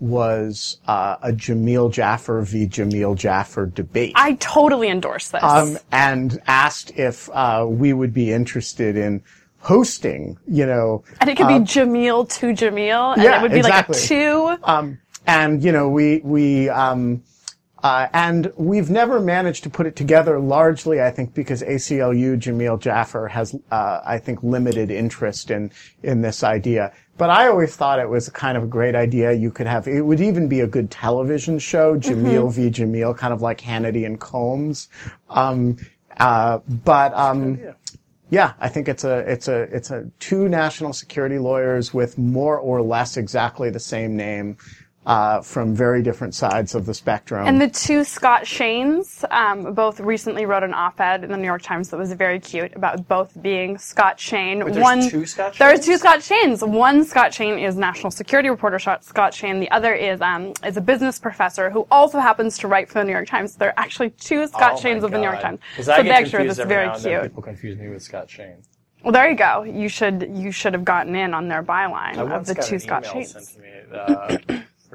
[0.00, 2.66] was uh, a Jameel Jaffer v.
[2.66, 4.12] Jameel Jaffer debate.
[4.14, 5.42] I totally endorse this.
[5.42, 9.22] um, and asked if uh, we would be interested in
[9.60, 13.52] hosting, you know, and it could be Jameel to Jameel, and uh, yeah, it would
[13.52, 13.94] be exactly.
[13.94, 14.56] like a two.
[14.64, 17.22] Um, and you know, we we um,
[17.82, 20.40] uh, and we've never managed to put it together.
[20.40, 25.70] Largely, I think, because ACLU Jameel Jaffer has, uh, I think, limited interest in
[26.02, 26.92] in this idea.
[27.16, 29.32] But I always thought it was kind of a great idea.
[29.32, 32.70] You could have it would even be a good television show, Jamil v.
[32.70, 34.88] Jamil, kind of like Hannity and Colmes.
[35.30, 35.76] Um,
[36.18, 37.60] uh, but um,
[38.30, 42.58] yeah, I think it's a it's a it's a two national security lawyers with more
[42.58, 44.56] or less exactly the same name
[45.08, 47.46] uh, from very different sides of the spectrum.
[47.48, 51.62] And the two Scott Shanes um, both recently wrote an op-ed in the New York
[51.62, 54.62] Times that was very cute about both being Scott Shane.
[54.62, 56.66] Wait, there's One, two Scott There are two Scott Shanes.
[56.68, 59.60] One Scott Shane is national security reporter Scott Scott Shane.
[59.60, 63.04] The other is um, is a business professor who also happens to write for the
[63.04, 63.56] New York Times.
[63.56, 65.60] There are actually two Scott Oh Shanes of the New York Times.
[65.60, 65.60] Times.
[65.76, 67.12] 'Cause So I the get picture this is very now and then.
[67.20, 67.22] cute.
[67.30, 68.56] People confuse me with Scott Shane.
[69.02, 69.62] Well, there you go.
[69.62, 72.80] You should you should have gotten in on their byline I of the two an
[72.80, 73.56] Scott email Shanes.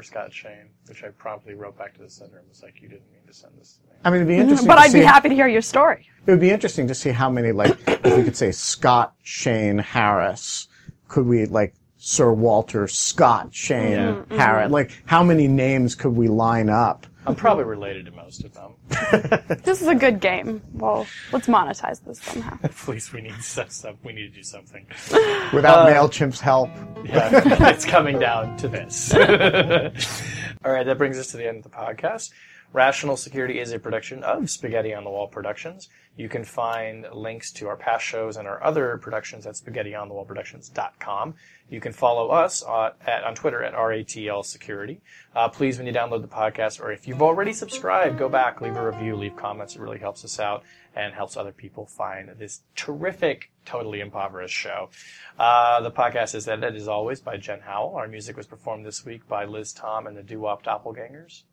[0.02, 2.48] Sent to me for Scott Shane, which I promptly wrote back to the sender and
[2.50, 4.68] was like, "You didn't mean to send this to me." I mean, it'd be interesting.
[4.68, 6.08] But to I'd be happy to hear your story.
[6.26, 9.78] It would be interesting to see how many, like, if we could say Scott Shane
[9.80, 10.68] Harris,
[11.08, 14.38] could we like Sir Walter Scott Shane Mm-hmm.
[14.38, 14.72] Harris?
[14.72, 17.08] Like, how many names could we line up?
[17.26, 18.74] I'm probably related to most of them.
[19.63, 20.61] This is a good game.
[20.74, 22.57] Well, let's monetize this somehow.
[22.76, 24.86] Please, we need some, some, we need to do something.
[25.53, 26.69] Without Uh, Mailchimp's help,
[27.05, 29.13] Yeah, it's coming down to this.
[29.13, 32.32] All right, that brings us to the end of the podcast.
[32.74, 35.89] Rational Security is a production of Spaghetti on the Wall Productions.
[36.17, 41.36] You can find links to our past shows and our other productions at spaghettionthewallproductions.com.
[41.69, 45.01] You can follow us on, at, on Twitter at RATL Security.
[45.36, 48.76] Uh, please, when you download the podcast, or if you've already subscribed, go back, leave
[48.76, 49.76] a review, leave comments.
[49.76, 50.63] It really helps us out
[50.95, 54.89] and helps other people find this terrific, totally impoverished show.
[55.38, 57.93] Uh, the podcast is edited, as always, by Jen Howell.
[57.97, 61.43] Our music was performed this week by Liz Tom and the Doo-Wop Doppelgangers.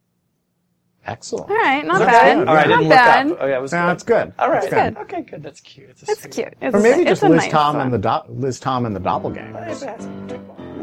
[1.06, 1.50] Excellent.
[1.50, 2.38] All right, not bad.
[2.48, 3.26] All right, I not didn't bad.
[3.28, 3.42] look up.
[3.44, 3.90] Oh, yeah, it was Yeah, good.
[3.90, 4.32] that's good.
[4.38, 4.70] All right.
[4.70, 4.96] That's good.
[5.02, 5.42] Okay, good.
[5.42, 5.88] That's cute.
[5.90, 6.54] It's, a It's sweet cute.
[6.60, 7.86] It's Or maybe it's just a Liz nice Tom one.
[7.86, 9.22] and the do- Liz Tom and the one.
[9.34, 9.82] Doppelgangers,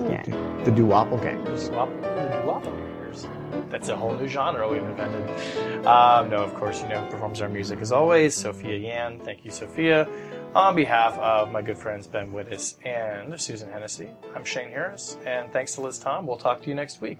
[0.09, 0.23] Yeah.
[0.63, 0.73] the Doppelgangers.
[0.75, 1.09] Doo-Wop-
[2.01, 3.69] the Doo-Wop-Doppelgangers.
[3.69, 5.29] That's a whole new genre we've invented.
[5.85, 9.19] Um, no, of course, you know, who performs our music as always, Sophia Yan.
[9.19, 10.07] Thank you, Sophia.
[10.55, 15.51] On behalf of my good friends Ben Wittes and Susan Hennessey, I'm Shane Harris, and
[15.53, 16.25] thanks to Liz Tom.
[16.25, 17.19] We'll talk to you next week.